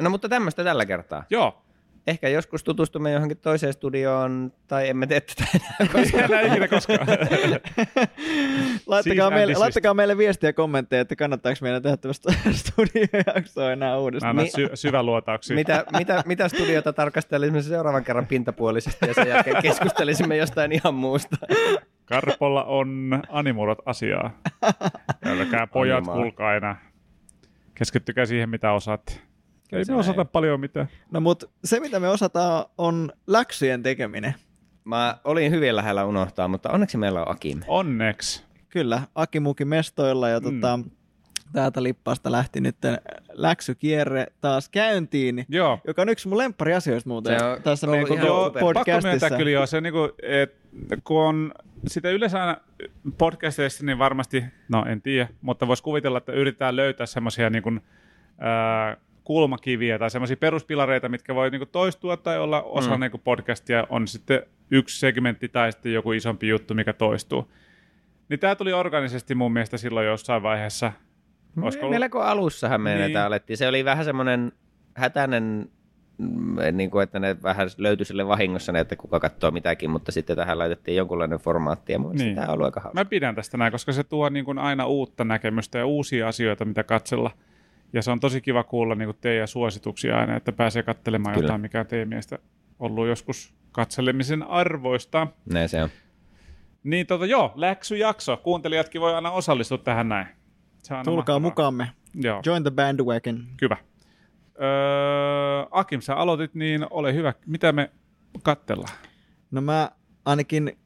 [0.00, 1.24] No mutta tämmöistä tällä kertaa.
[1.30, 1.62] Joo.
[2.06, 6.40] Ehkä joskus tutustumme johonkin toiseen studioon, tai emme tee tätä enää.
[6.50, 6.98] Ikinä koskaan.
[8.86, 13.90] Laittakaa, Cease meille, laittakaa meille viestiä ja kommentteja, että kannattaako meidän tehdä tämmöistä studiojaksoa enää
[13.90, 14.30] Mä uudestaan.
[14.30, 15.54] annan Mi- sy- syväluotauksia.
[15.56, 21.36] mitä, mitä, mitä studiota tarkastelisimme seuraavan kerran pintapuolisesti ja sen jälkeen keskustelisimme jostain ihan muusta.
[22.06, 24.30] Karpolla on animurot asiaa.
[25.24, 26.14] Älkää pojat Animaa.
[26.14, 26.80] kuulkaa enää.
[27.74, 29.12] Keskittykää siihen, mitä osaatte.
[29.72, 30.28] Ei me osata näin.
[30.28, 30.88] paljon mitään.
[31.10, 34.34] No mutta se, mitä me osataan, on läksyjen tekeminen.
[34.84, 37.60] Mä olin hyvin lähellä unohtaa, mutta onneksi meillä on Akim.
[37.66, 38.44] Onneksi.
[38.68, 40.44] Kyllä, Akimuki mestoilla ja Mm.
[40.44, 40.78] tota,
[41.52, 42.76] täältä lippaasta lähti nyt
[43.32, 45.80] läksykierre taas käyntiin, Joo.
[45.86, 48.62] joka on yksi mun lemppariasioista muuten Se on tässä meidän koko super.
[48.62, 49.36] Pakko myöntää podcastissa.
[49.36, 50.56] kyllä joo, se niinku, et,
[51.04, 51.52] kun on
[51.86, 52.56] sitä yleensä aina
[53.18, 57.72] podcasteissa, niin varmasti, no en tiedä, mutta voisi kuvitella, että yritetään löytää semmoisia niinku,
[59.24, 63.00] kulmakiviä tai semmoisia peruspilareita, mitkä voi niinku toistua tai olla osa mm.
[63.00, 67.50] niinku podcastia, on sitten yksi segmentti tai sitten joku isompi juttu, mikä toistuu.
[68.28, 70.92] Niin tämä tuli organisesti mun mielestä silloin jossain vaiheessa.
[71.62, 73.00] Olisiko ollut- Melko alussahan me Niin.
[73.00, 73.56] näitä alettiin.
[73.56, 74.52] Se oli vähän semmoinen
[74.94, 75.68] hätäinen,
[76.18, 80.12] mm, niin kuin, että ne vähän löytyi sille vahingossa, ne, että kuka katsoo mitäkin, mutta
[80.12, 82.34] sitten tähän laitettiin jonkunlainen formaatti ja Niin.
[82.34, 83.00] tämä on ollut aika hauska.
[83.00, 86.64] Mä pidän tästä näin, koska se tuo niin kuin aina uutta näkemystä ja uusia asioita,
[86.64, 87.30] mitä katsella.
[87.92, 91.44] Ja se on tosi kiva kuulla niin kuin teidän suosituksia aina, että pääsee katselemaan Kyllä.
[91.44, 92.38] jotain, mikä on teidän mielestä
[92.78, 95.26] ollut joskus katselemisen arvoista.
[95.52, 95.88] Näin se on.
[96.84, 98.36] Niin tota, joo, läksyjakso.
[98.36, 100.26] Kuuntelijatkin voi aina osallistua tähän näin.
[100.86, 101.40] Se on Tulkaa mahtavaa.
[101.40, 101.90] mukaamme.
[102.14, 103.44] Joo, Join the bandwagon.
[103.62, 103.76] hyvä.
[104.62, 107.34] Öö, Akim, sä aloitit, niin ole hyvä.
[107.46, 107.90] Mitä me
[108.42, 108.92] katsellaan?
[109.50, 109.90] No mä
[110.24, 110.78] ainakin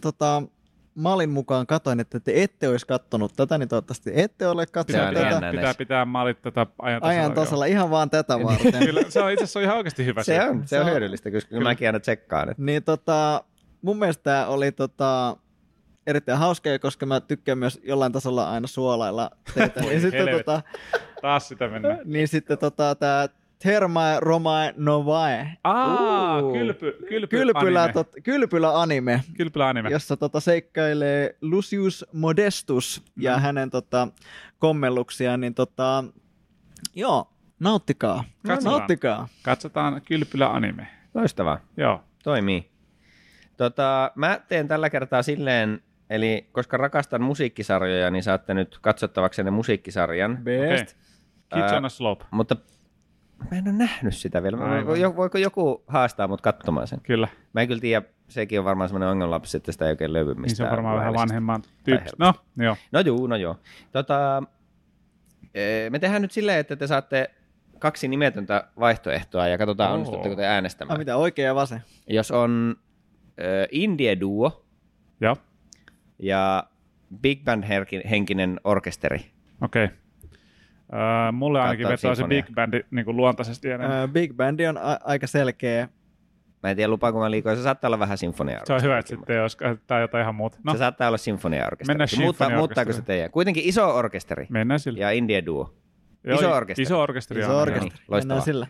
[0.00, 0.42] tota,
[0.94, 5.14] Malin mukaan katoin, että te ette olisi kattonut tätä, niin toivottavasti ette ole katsonut on
[5.14, 5.50] tätä jännä.
[5.50, 7.20] pitää pitää maalit tätä ajan tasalla.
[7.20, 8.72] ajan tasalla ihan vaan tätä varten.
[8.72, 8.82] joo.
[8.86, 10.22] Kyllä, se on itse asiassa ihan oikeasti hyvä.
[10.22, 11.62] Se on, se Se on on- hyödyllistä, koska Kyllä.
[11.62, 12.50] mäkin aina tsekkaan.
[12.50, 13.44] Että Niin tota,
[13.82, 15.36] mun mielestä tää oli tota,
[16.06, 19.80] erittäin hauska, koska mä tykkään myös jollain tasolla aina suolailla teitä.
[19.80, 20.62] Niin sitten, tota,
[21.22, 21.98] Taas sitä mennään.
[22.04, 23.28] niin sitten tota, tää
[23.58, 25.48] Thermae Romae Novae.
[25.64, 26.52] Aa, Uu.
[26.52, 27.92] kylpy, kylpy, Kylpylä, anime.
[27.92, 29.90] tot, kylpylä anime, Kylpylä anime.
[29.90, 33.42] jossa tota, seikkailee Lucius Modestus ja Mm.
[33.42, 34.08] hänen tota,
[34.58, 36.04] kommelluksiaan, niin tota,
[36.94, 37.30] joo,
[37.60, 38.24] nauttikaa.
[38.46, 38.78] Katsotaan.
[38.78, 39.28] Nauttikaa.
[39.42, 40.86] Katsotaan kylpylä anime.
[41.14, 41.58] loistavaa.
[41.76, 42.00] Joo.
[42.24, 42.70] Toimii.
[43.56, 50.38] Tota, mä teen tällä kertaa silleen, eli koska rakastan musiikkisarjoja, niin saatte nyt katsottavaksenne musiikkisarjan.
[50.44, 50.96] Best.
[51.52, 51.62] Okei.
[51.62, 52.24] Kids on a slope.
[52.30, 52.56] Mutta
[53.50, 54.56] mä en ole nähnyt sitä vielä.
[54.56, 55.16] Mä- Aivan.
[55.16, 57.00] Voiko joku haastaa mut katsomaan sen?
[57.02, 57.28] Kyllä.
[57.52, 60.42] Mä en kyllä tiedä, sekin on varmaan semmoinen ongelmalapsi, että sitä ei oikein löydy mistään.
[60.42, 61.90] Niin se on varmaan vähän vanhemman tyyppi.
[61.92, 62.16] helposti.
[62.18, 62.34] No,
[62.64, 62.76] joo.
[62.92, 63.56] No juu, no joo.
[63.92, 64.42] Tota,
[65.54, 67.30] ee, me tehdään nyt silleen, että te saatte
[67.78, 69.94] kaksi nimetöntä vaihtoehtoa ja katsotaan, Oo.
[69.94, 70.92] onnistutteko te äänestämään.
[70.94, 71.82] Ah, mitä oikea ja vasen?
[72.06, 72.76] Jos on
[73.40, 74.64] ö, indie-duo
[75.20, 75.36] Joo.
[75.36, 75.36] ja
[77.22, 77.64] big band
[78.10, 79.26] henkinen orkesteri.
[79.60, 79.88] Okei.
[80.94, 82.42] Öö, mulle ainakin vetää se sinfonia.
[82.42, 83.96] big bandi niin kuin luontaisesti enemmän.
[83.98, 85.88] Ää, Big Bandi on a- aika selkeä.
[86.62, 87.54] Mä en tiedä, lupaanko mä liikoa.
[87.56, 89.56] Se saattaa olla vähän sinfonia se on hyvä, että sitten ei olisi
[89.86, 90.58] tai jotain ihan muuta.
[90.64, 91.86] No, Se saattaa olla sinfonia-orkesteri.
[91.98, 92.58] Mennään Muutta, sinfonia-orkesteriin.
[92.58, 93.30] muuttaako se teidän?
[93.30, 94.98] Kuitenkin iso orkesteri mennään sillä.
[94.98, 95.74] ja indie-duo.
[96.24, 96.82] Joo, iso orkesteri.
[96.82, 97.40] Iso orkesteri.
[97.40, 97.90] Iso orkesteri.
[97.90, 98.20] niin, loistavaa.
[98.20, 98.66] Mennään sillä.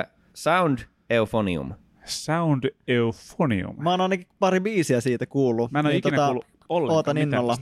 [0.00, 0.78] Äh, Sound
[1.10, 1.74] Euphonium.
[2.04, 3.76] Sound Euphonium.
[3.82, 5.72] Mä oon ainakin pari biisiä siitä kuullut.
[5.72, 7.56] Mä en ole Niin ikinä tota, kuullut ollenkaan ootan innolla.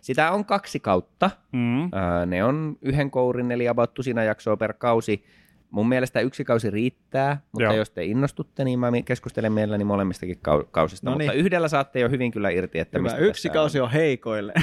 [0.00, 1.30] Sitä on kaksi kautta.
[1.52, 1.82] Mm.
[1.84, 1.90] Äh,
[2.26, 5.24] ne on yhden kourin, eli about tusina jaksoa per kausi.
[5.70, 7.72] Mun mielestä yksi kausi riittää, mutta Joo.
[7.72, 11.10] jos te innostutte, niin mä keskustelen mielelläni molemmistakin kau- kausista.
[11.10, 11.26] No niin.
[11.28, 13.06] Mutta yhdellä saatte jo hyvin kyllä irti, että Hyvä.
[13.08, 14.52] mistä Yksi kausi on heikoille.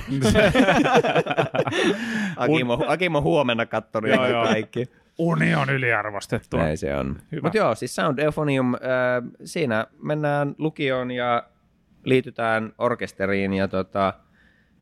[2.35, 4.45] Akimo, Akimo huomenna kattonut Joo, joo.
[4.45, 4.85] kaikki.
[5.17, 6.59] Uni on yliarvostettua.
[6.59, 7.19] Näin se on.
[7.43, 8.79] Mutta joo, siis Sound Euphonium, äh,
[9.43, 11.43] siinä mennään lukioon ja
[12.05, 14.13] liitytään orkesteriin ja tota,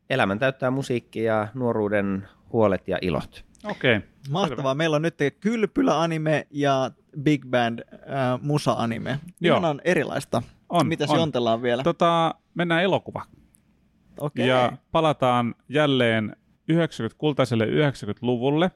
[0.09, 3.45] elämän täyttää musiikki ja nuoruuden huolet ja ilot.
[3.63, 3.97] Okei.
[3.97, 4.09] Okay.
[4.29, 4.75] Mahtavaa.
[4.75, 6.91] Meillä on nyt Kylpylä-anime ja
[7.21, 9.19] Big Band äh, musa-anime.
[9.41, 9.57] Joo.
[9.57, 10.41] Ihan erilaista.
[10.69, 11.19] On, Mitäs on.
[11.19, 11.83] jontellaan vielä?
[11.83, 13.21] Tota, mennään elokuva.
[14.19, 14.47] Okei.
[14.47, 16.35] Ja palataan jälleen
[16.69, 18.71] 90, kultaiselle 90-luvulle.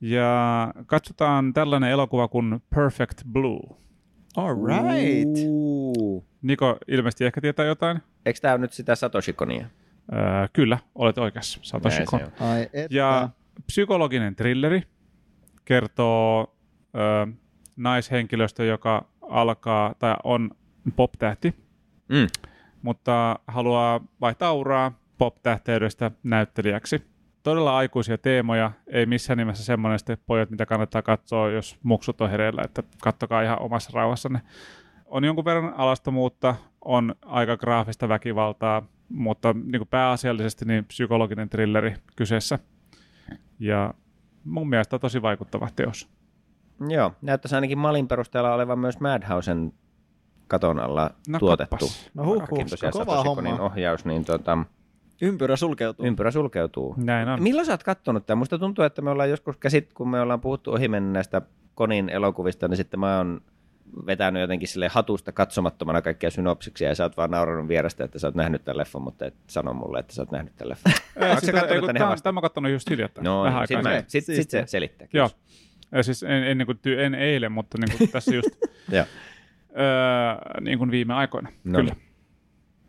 [0.00, 3.76] Ja katsotaan tällainen elokuva kuin Perfect Blue.
[4.36, 5.30] All right.
[6.42, 7.98] Niko ilmeisesti ehkä tietää jotain.
[8.26, 9.66] Eikö tämä nyt sitä Satoshi Konia?
[10.12, 10.18] Öö,
[10.52, 11.60] kyllä, olet oikeassa.
[11.62, 12.20] Satoshi Kon.
[12.90, 13.28] Ja
[13.66, 14.82] psykologinen thrilleri
[15.64, 16.56] kertoo
[16.94, 17.26] ö,
[17.76, 20.50] naishenkilöstä, joka alkaa tai on
[20.96, 21.54] pop-tähti,
[22.08, 22.26] Mm.
[22.82, 27.02] mutta haluaa vaihtaa uraa pop-tähteydestä näyttelijäksi.
[27.42, 32.30] Todella aikuisia teemoja, ei missään nimessä semmoinen sitten pojat, mitä kannattaa katsoa, jos muksut on
[32.30, 34.40] hereillä, että kattokaa ihan omassa rauhassanne.
[35.06, 41.94] On jonkun verran alastomuutta, on aika graafista väkivaltaa, mutta niin kuin pääasiallisesti niin psykologinen thrilleri
[42.16, 42.58] kyseessä.
[43.58, 43.94] Ja
[44.44, 46.08] mun mielestä tosi vaikuttava teos.
[46.88, 49.72] Joo, näyttäisi ainakin Malin perusteella olevan myös Madhousen
[50.48, 51.70] katon alla No tuotettu.
[51.76, 52.10] kappas.
[52.14, 53.60] No Vaikkakin tosiaan kovaa hommaa.
[53.60, 54.58] ohjaus, niin tota,
[55.20, 56.06] Ympyrä sulkeutuu.
[56.06, 56.94] ympyrä sulkeutuu.
[56.96, 57.42] Näin on.
[57.42, 58.38] Milloin sä oot kattonut tämän?
[58.38, 61.42] Musta tuntuu, että me ollaan joskus käsit, kun me ollaan puhuttu ohimennen näistä
[61.74, 63.40] Konin elokuvista, niin sitten mä oon
[64.06, 68.26] vetänyt jotenkin sille hatusta katsomattomana kaikkia synopsiksia ja sä oot vaan nauranut vierestä, että sä
[68.26, 70.92] oot nähnyt tämän leffon, mutta et sano mulle, että sä oot nähnyt tämän leffon.
[71.20, 71.66] Sä siis, tämä,
[71.96, 72.22] ihan vasta?
[72.22, 73.24] tämä mä kattonut just hiljattain.
[73.24, 73.92] No, vähän niin, sit, sitten.
[73.92, 75.08] mä, sit, sit se selittää.
[75.12, 75.30] Joo.
[75.92, 78.48] Ja siis en, en, niin kuin, ty- en eilen, mutta niin kuin tässä just
[78.92, 79.04] Joo.
[79.78, 81.48] öö, niin kuin viime aikoina.
[81.64, 81.96] No Kyllä.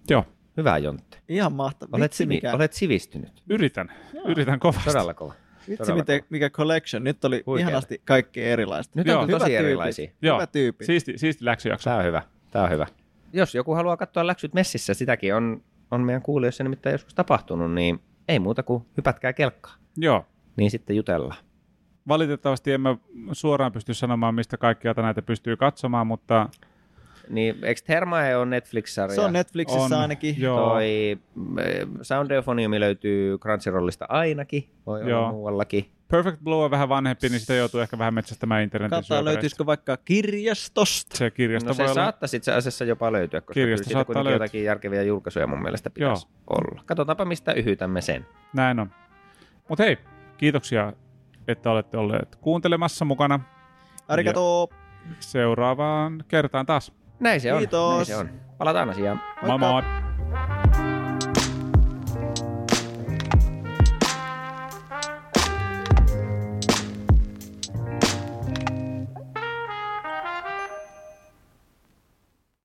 [0.10, 0.26] Joo,
[0.58, 1.18] Hyvä Jontte.
[1.30, 1.98] Ihan mahtavaa.
[1.98, 3.44] Olet, sivi, mikä, olet sivistynyt.
[3.50, 3.92] yritän.
[4.26, 4.90] Yritän kovasti.
[4.90, 5.34] Todella kova.
[5.70, 7.04] vitsi miten, mikä collection.
[7.04, 7.70] Nyt oli Huikeeta.
[7.70, 9.00] ihanasti kaikki erilaista.
[9.00, 9.22] Nyt Joo.
[9.22, 9.66] on tosi tyypit.
[9.66, 10.12] erilaisia.
[10.22, 10.86] Joo, Hyvä tyyppi.
[10.86, 11.84] siisti, siisti läksyjakso.
[11.90, 12.22] Tämä on hyvä.
[12.52, 12.88] Tämä on hyvä.
[13.34, 18.00] Jos joku haluaa katsoa läksyt messissä, sitäkin on, on meidän kuulijoissa nimittäin joskus tapahtunut, niin
[18.28, 19.74] ei muuta kuin hypätkää kelkkaa.
[19.98, 20.26] Joo.
[20.58, 21.38] Niin sitten jutellaan.
[22.08, 22.98] Valitettavasti emme
[23.32, 26.50] suoraan pysty sanomaan, mistä kaikkialta näitä pystyy katsomaan, mutta
[27.30, 29.16] Niin, eikö Thermae on Netflix-sarja?
[29.16, 30.36] Se on Netflixissä On, ainakin.
[30.42, 30.70] joo.
[30.70, 31.18] Toi
[31.60, 35.20] eh, Sound Euphonium löytyy Crunchyrollista ainakin, voi Joo.
[35.22, 35.92] olla muuallakin.
[36.08, 39.98] Perfect Blue on vähän vanhempi, niin sitä joutuu ehkä vähän metsästämään internetin Katsotaan löytyisikö vaikka
[39.98, 41.18] kirjastosta.
[41.18, 41.96] Se kirjasto No se voi olla.
[41.96, 44.32] saattaisi itse asiassa jopa löytyä, koska Kirjasta kyllä siitä löytyä.
[44.34, 46.82] jotakin järkeviä julkaisuja mun mielestä pitäisi olla.
[46.86, 48.26] Katsotaanpa, mistä yhytämme sen.
[48.54, 48.92] Näin on.
[49.70, 49.98] Mutta hei,
[50.38, 50.94] kiitoksia,
[51.48, 53.40] että olette olleet kuuntelemassa mukana.
[54.08, 54.70] Arigato!
[55.20, 56.92] Seuraavaan kertaan taas.
[57.22, 57.58] Näin se on.
[57.60, 57.96] Kiitos.
[57.96, 58.30] Näin se on.
[58.58, 59.22] Palataan asiaan.
[59.42, 59.68] Moi Moikka.
[59.72, 60.11] moi!